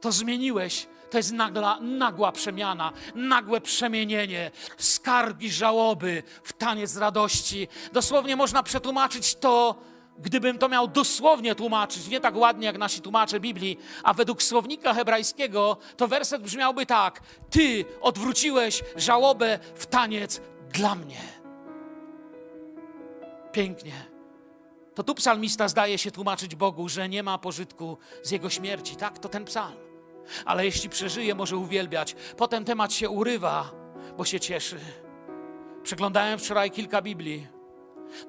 To 0.02 0.12
zmieniłeś. 0.12 0.88
To 1.10 1.18
jest 1.18 1.32
nagła, 1.32 1.80
nagła 1.82 2.32
przemiana, 2.32 2.94
nagłe 3.16 3.62
przemienienie, 3.62 4.52
skargi, 4.78 5.52
żałoby 5.52 6.24
w 6.44 6.54
taniec 6.54 6.98
radości. 6.98 7.68
Dosłownie 7.94 8.36
można 8.36 8.64
przetłumaczyć 8.64 9.36
to, 9.36 9.76
gdybym 10.20 10.58
to 10.58 10.70
miał 10.70 10.88
dosłownie 10.88 11.56
tłumaczyć, 11.56 12.08
nie 12.08 12.20
tak 12.20 12.36
ładnie 12.36 12.66
jak 12.66 12.78
nasi 12.78 13.02
tłumacze 13.02 13.40
Biblii, 13.40 13.80
a 14.04 14.14
według 14.14 14.44
słownika 14.44 14.94
hebrajskiego, 14.94 15.78
to 15.98 16.08
werset 16.08 16.42
brzmiałby 16.42 16.86
tak: 16.86 17.22
Ty 17.50 17.86
odwróciłeś 18.02 18.84
żałobę 18.96 19.60
w 19.76 19.86
taniec 19.86 20.42
dla 20.74 20.96
mnie. 20.96 21.22
Pięknie 23.52 24.18
to 24.98 25.04
tu 25.04 25.16
psalmista 25.16 25.68
zdaje 25.68 25.98
się 25.98 26.12
tłumaczyć 26.12 26.56
Bogu, 26.56 26.90
że 26.90 27.10
nie 27.10 27.24
ma 27.24 27.38
pożytku 27.38 27.98
z 28.24 28.32
jego 28.32 28.50
śmierci. 28.50 28.96
Tak, 28.96 29.20
to 29.20 29.30
ten 29.30 29.46
psalm. 29.46 29.76
Ale 30.46 30.66
jeśli 30.66 30.90
przeżyje, 30.90 31.36
może 31.36 31.58
uwielbiać. 31.58 32.16
Potem 32.38 32.66
temat 32.66 32.94
się 32.94 33.10
urywa, 33.10 33.72
bo 34.18 34.26
się 34.26 34.40
cieszy. 34.40 34.80
Przeglądałem 35.84 36.40
wczoraj 36.40 36.72
kilka 36.72 37.02
Biblii. 37.02 37.48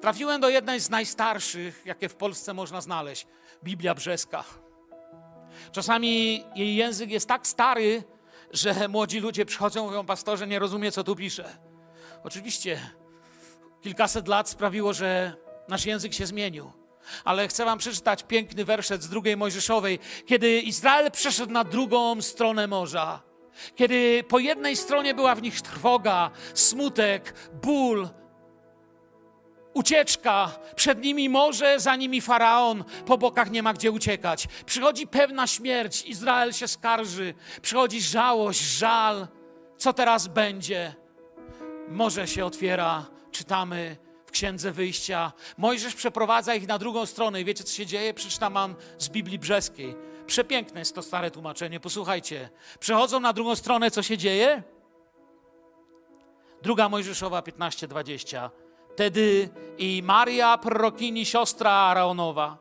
Trafiłem 0.01 0.41
do 0.41 0.49
jednej 0.49 0.79
z 0.79 0.89
najstarszych, 0.89 1.81
jakie 1.85 2.09
w 2.09 2.15
Polsce 2.15 2.53
można 2.53 2.81
znaleźć 2.81 3.27
Biblia 3.63 3.95
Brzeska. 3.95 4.43
Czasami 5.71 6.43
jej 6.55 6.75
język 6.75 7.11
jest 7.11 7.27
tak 7.27 7.47
stary, 7.47 8.03
że 8.51 8.87
młodzi 8.87 9.19
ludzie 9.19 9.45
przychodzą 9.45 9.83
i 9.83 9.87
mówią, 9.87 10.05
pastorze, 10.05 10.47
nie 10.47 10.59
rozumie, 10.59 10.91
co 10.91 11.03
tu 11.03 11.15
pisze. 11.15 11.57
Oczywiście 12.23 12.91
kilkaset 13.81 14.27
lat 14.27 14.49
sprawiło, 14.49 14.93
że 14.93 15.33
nasz 15.67 15.85
język 15.85 16.13
się 16.13 16.25
zmienił. 16.25 16.71
Ale 17.23 17.47
chcę 17.47 17.65
wam 17.65 17.77
przeczytać 17.77 18.23
piękny 18.23 18.65
werszet 18.65 19.03
z 19.03 19.09
drugiej 19.09 19.37
Mojżeszowej, 19.37 19.99
kiedy 20.25 20.59
Izrael 20.59 21.11
przeszedł 21.11 21.53
na 21.53 21.63
drugą 21.63 22.21
stronę 22.21 22.67
morza. 22.67 23.21
Kiedy 23.75 24.23
po 24.23 24.39
jednej 24.39 24.75
stronie 24.75 25.13
była 25.13 25.35
w 25.35 25.41
nich 25.41 25.61
trwoga, 25.61 26.31
smutek, 26.53 27.33
ból, 27.53 28.09
ucieczka, 29.73 30.51
przed 30.75 31.03
nimi 31.03 31.29
morze, 31.29 31.79
za 31.79 31.95
nimi 31.95 32.21
faraon, 32.21 32.83
po 33.05 33.17
bokach 33.17 33.51
nie 33.51 33.63
ma 33.63 33.73
gdzie 33.73 33.91
uciekać. 33.91 34.47
Przychodzi 34.65 35.07
pewna 35.07 35.47
śmierć, 35.47 36.05
Izrael 36.05 36.53
się 36.53 36.67
skarży, 36.67 37.33
przychodzi 37.61 38.01
żałość, 38.01 38.61
żal. 38.61 39.27
Co 39.77 39.93
teraz 39.93 40.27
będzie? 40.27 40.95
Morze 41.89 42.27
się 42.27 42.45
otwiera, 42.45 43.05
czytamy 43.31 43.97
w 44.25 44.31
Księdze 44.31 44.71
Wyjścia. 44.71 45.31
Mojżesz 45.57 45.95
przeprowadza 45.95 46.55
ich 46.55 46.67
na 46.67 46.77
drugą 46.77 47.05
stronę 47.05 47.41
i 47.41 47.45
wiecie, 47.45 47.63
co 47.63 47.73
się 47.73 47.85
dzieje? 47.85 48.13
Przeczytam 48.13 48.53
wam 48.53 48.75
z 48.97 49.09
Biblii 49.09 49.39
Brzeskiej. 49.39 49.95
Przepiękne 50.27 50.79
jest 50.79 50.95
to 50.95 51.01
stare 51.01 51.31
tłumaczenie, 51.31 51.79
posłuchajcie. 51.79 52.49
Przechodzą 52.79 53.19
na 53.19 53.33
drugą 53.33 53.55
stronę, 53.55 53.91
co 53.91 54.03
się 54.03 54.17
dzieje? 54.17 54.63
Druga 56.61 56.89
Mojżeszowa 56.89 57.41
15:20. 57.41 58.49
Wtedy 58.99 59.49
i 59.77 60.03
Maria, 60.03 60.57
prorokini, 60.57 61.25
siostra 61.25 61.71
Araonowa, 61.71 62.57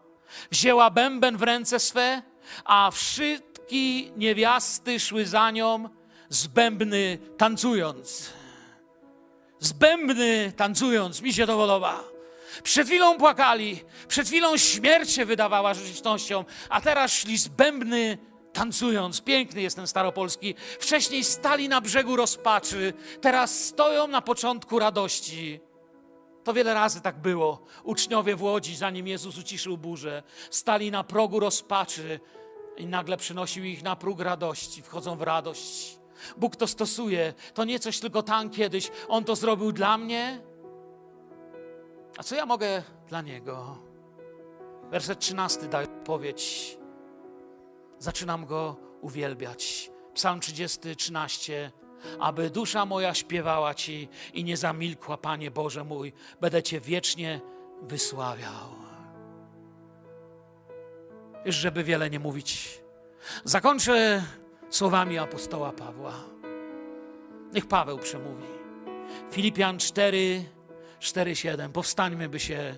wzięła 0.51 0.91
bęben 0.91 1.37
w 1.37 1.43
ręce 1.43 1.81
swe, 1.81 2.23
a 2.65 2.91
wszystkie 2.91 4.11
niewiasty 4.17 5.01
szły 5.01 5.27
za 5.27 5.51
nią 5.51 5.89
z 6.29 6.47
bębny 6.47 7.19
tancując. 7.37 8.33
Z 9.61 9.73
bębny 9.73 10.53
tancując, 10.57 11.23
mi 11.23 11.33
się 11.33 11.47
to 11.47 11.57
podoba. 11.57 12.05
Przed 12.63 12.87
chwilą 12.87 13.19
płakali, 13.19 13.85
przed 14.09 14.27
chwilą 14.27 14.57
śmierć 14.57 15.11
się 15.11 15.25
wydawała 15.25 15.75
rzeczywistością, 15.75 16.45
a 16.69 16.81
teraz 16.81 17.13
szli 17.13 17.39
z 17.39 17.49
bębny 17.49 18.19
tancując. 18.53 19.21
Piękny 19.21 19.63
jest 19.63 19.77
ten 19.77 19.87
staropolski. 19.87 20.55
Wcześniej 20.81 21.25
stali 21.25 21.69
na 21.69 21.81
brzegu 21.81 22.17
rozpaczy, 22.17 22.93
teraz 23.21 23.65
stoją 23.65 24.07
na 24.07 24.23
początku 24.23 24.79
radości. 24.79 25.68
To 26.49 26.55
wiele 26.55 26.75
razy 26.75 27.01
tak 27.01 27.19
było. 27.19 27.63
Uczniowie 27.85 28.37
w 28.37 28.43
Łodzi, 28.43 28.77
zanim 28.77 29.07
Jezus 29.07 29.39
uciszył 29.39 29.79
burzę, 29.79 30.23
stali 30.51 30.91
na 30.91 31.05
progu 31.05 31.41
rozpaczy 31.41 32.21
i 32.77 32.87
nagle 32.87 33.17
przynosił 33.17 33.65
ich 33.65 33.83
na 33.83 33.97
próg 33.97 34.21
radości. 34.21 34.83
Wchodzą 34.83 35.17
w 35.17 35.23
radość. 35.23 35.99
Bóg 36.37 36.57
to 36.57 36.67
stosuje. 36.67 37.35
To 37.55 37.65
nie 37.65 37.79
coś 37.79 38.01
tylko 38.01 38.23
tam 38.23 38.51
kiedyś. 38.51 38.91
On 39.09 39.25
to 39.25 39.37
zrobił 39.37 39.73
dla 39.73 39.99
mnie. 39.99 40.41
A 42.19 42.23
co 42.23 42.35
ja 42.35 42.47
mogę 42.47 42.83
dla 43.09 43.23
Niego? 43.23 43.79
Werset 44.91 45.19
13 45.19 45.69
daje 45.69 45.87
odpowiedź. 45.87 46.79
Zaczynam 47.99 48.47
Go 48.47 48.77
uwielbiać. 49.01 49.91
Psalm 50.15 50.41
30, 50.41 50.97
13 50.97 51.73
aby 52.21 52.51
dusza 52.51 52.87
moja 52.87 53.15
śpiewała 53.15 53.75
Ci 53.75 54.09
i 54.35 54.45
nie 54.45 54.57
zamilkła, 54.57 55.17
Panie 55.17 55.51
Boże 55.51 55.85
mój, 55.85 56.13
będę 56.41 56.63
Cię 56.63 56.81
wiecznie 56.81 57.41
wysławiał. 57.83 58.79
Już 61.45 61.55
żeby 61.55 61.85
wiele 61.85 62.11
nie 62.11 62.19
mówić, 62.19 62.81
zakończę 63.45 64.23
słowami 64.71 65.19
apostoła 65.19 65.73
Pawła. 65.73 66.13
Niech 67.53 67.67
Paweł 67.67 67.99
przemówi. 67.99 68.47
Filipian 69.31 69.79
4, 69.79 70.45
4, 71.01 71.37
7. 71.37 71.73
Powstańmy, 71.73 72.29
by 72.29 72.41
się 72.41 72.77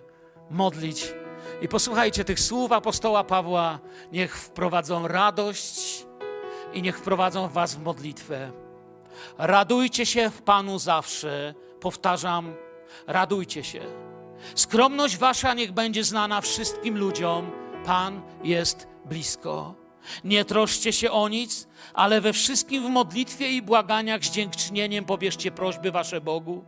modlić. 0.50 1.14
I 1.62 1.68
posłuchajcie 1.68 2.24
tych 2.24 2.40
słów 2.40 2.72
apostoła 2.72 3.24
Pawła. 3.24 3.78
Niech 4.12 4.36
wprowadzą 4.36 5.08
radość 5.08 6.06
i 6.72 6.82
niech 6.82 6.98
wprowadzą 6.98 7.48
was 7.48 7.74
w 7.74 7.82
modlitwę. 7.82 8.52
Radujcie 9.38 10.06
się 10.06 10.30
w 10.30 10.42
Panu 10.42 10.78
zawsze. 10.78 11.54
Powtarzam, 11.80 12.54
radujcie 13.06 13.64
się. 13.64 13.80
Skromność 14.54 15.16
wasza 15.16 15.54
niech 15.54 15.72
będzie 15.72 16.04
znana 16.04 16.40
wszystkim 16.40 16.98
ludziom. 16.98 17.50
Pan 17.84 18.22
jest 18.44 18.86
blisko. 19.04 19.74
Nie 20.24 20.44
troszcie 20.44 20.92
się 20.92 21.10
o 21.10 21.28
nic, 21.28 21.68
ale 21.94 22.20
we 22.20 22.32
wszystkim 22.32 22.86
w 22.86 22.90
modlitwie 22.90 23.48
i 23.48 23.62
błaganiach 23.62 24.24
z 24.24 24.30
dziękczynieniem 24.30 25.04
pobierzcie 25.04 25.50
prośby 25.50 25.90
wasze 25.90 26.20
Bogu. 26.20 26.64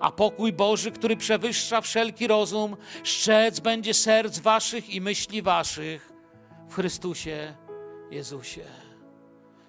A 0.00 0.12
pokój 0.12 0.52
Boży, 0.52 0.92
który 0.92 1.16
przewyższa 1.16 1.80
wszelki 1.80 2.26
rozum, 2.26 2.76
szczec 3.04 3.60
będzie 3.60 3.94
serc 3.94 4.38
waszych 4.38 4.90
i 4.90 5.00
myśli 5.00 5.42
waszych 5.42 6.12
w 6.68 6.74
Chrystusie 6.74 7.54
Jezusie. 8.10 8.87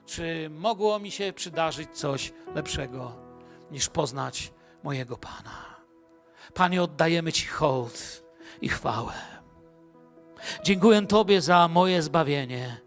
Czy 0.10 0.49
mogło 0.49 0.99
mi 0.99 1.12
się 1.12 1.34
przydarzyć 1.34 1.89
coś 1.93 2.34
lepszego 2.55 3.16
niż 3.72 3.89
poznać 3.89 4.53
mojego 4.84 5.18
Pana? 5.18 5.76
Panie, 6.53 6.84
oddajemy 6.84 7.32
Ci 7.32 7.47
hołd 7.47 8.24
i 8.62 8.70
chwałę. 8.70 9.14
Dziękuję 10.64 11.07
Tobie 11.07 11.41
za 11.41 11.68
moje 11.68 12.01
zbawienie, 12.01 12.78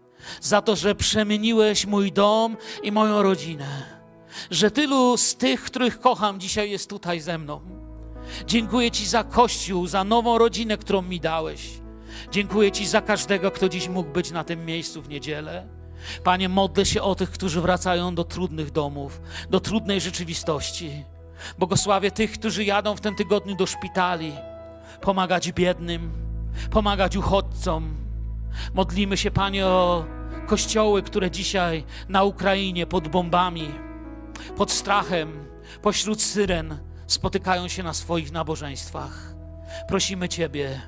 za 0.41 0.61
to, 0.61 0.75
że 0.75 0.95
przemieniłeś 0.95 1.85
mój 1.85 2.11
dom 2.11 2.57
i 2.83 2.91
moją 2.91 3.23
rodzinę, 3.23 3.83
że 4.51 4.71
tylu 4.71 5.17
z 5.17 5.35
tych, 5.35 5.63
których 5.63 5.99
kocham, 5.99 6.39
dzisiaj 6.39 6.71
jest 6.71 6.89
tutaj 6.89 7.19
ze 7.19 7.37
mną. 7.37 7.61
Dziękuję 8.45 8.91
Ci 8.91 9.05
za 9.05 9.23
Kościół, 9.23 9.87
za 9.87 10.03
nową 10.03 10.37
rodzinę, 10.37 10.77
którą 10.77 11.01
mi 11.01 11.19
dałeś. 11.19 11.69
Dziękuję 12.31 12.71
Ci 12.71 12.87
za 12.87 13.01
każdego, 13.01 13.51
kto 13.51 13.69
dziś 13.69 13.89
mógł 13.89 14.09
być 14.09 14.31
na 14.31 14.43
tym 14.43 14.65
miejscu 14.65 15.01
w 15.01 15.09
niedzielę. 15.09 15.82
Panie, 16.23 16.49
modlę 16.49 16.85
się 16.85 17.01
o 17.01 17.15
tych, 17.15 17.31
którzy 17.31 17.61
wracają 17.61 18.15
do 18.15 18.23
trudnych 18.23 18.71
domów, 18.71 19.21
do 19.49 19.59
trudnej 19.59 20.01
rzeczywistości. 20.01 21.03
Błogosławię 21.57 22.11
tych, 22.11 22.31
którzy 22.31 22.63
jadą 22.63 22.95
w 22.95 23.01
tym 23.01 23.15
tygodniu 23.15 23.55
do 23.55 23.65
szpitali, 23.65 24.33
pomagać 25.01 25.51
biednym, 25.51 26.11
pomagać 26.71 27.15
uchodźcom. 27.15 27.95
Modlimy 28.73 29.17
się, 29.17 29.31
Panie, 29.31 29.65
o 29.65 30.05
kościoły, 30.47 31.01
które 31.01 31.31
dzisiaj 31.31 31.83
na 32.09 32.23
Ukrainie 32.23 32.85
pod 32.85 33.07
bombami, 33.07 33.67
pod 34.57 34.71
strachem, 34.71 35.47
pośród 35.81 36.21
syren 36.21 36.77
spotykają 37.07 37.67
się 37.67 37.83
na 37.83 37.93
swoich 37.93 38.31
nabożeństwach. 38.31 39.35
Prosimy 39.87 40.29
Ciebie, 40.29 40.81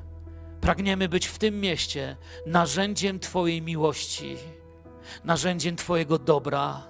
pragniemy 0.61 1.09
być 1.09 1.27
w 1.27 1.37
tym 1.37 1.59
mieście 1.61 2.17
narzędziem 2.45 3.19
Twojej 3.19 3.61
miłości 3.61 4.37
narzędziem 5.23 5.75
Twojego 5.75 6.19
dobra, 6.19 6.81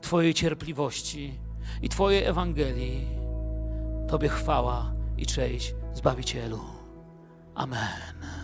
Twojej 0.00 0.34
cierpliwości 0.34 1.40
i 1.82 1.88
Twojej 1.88 2.24
Ewangelii. 2.24 3.06
Tobie 4.08 4.28
chwała 4.28 4.92
i 5.16 5.26
cześć, 5.26 5.74
Zbawicielu. 5.94 6.60
Amen. 7.54 8.39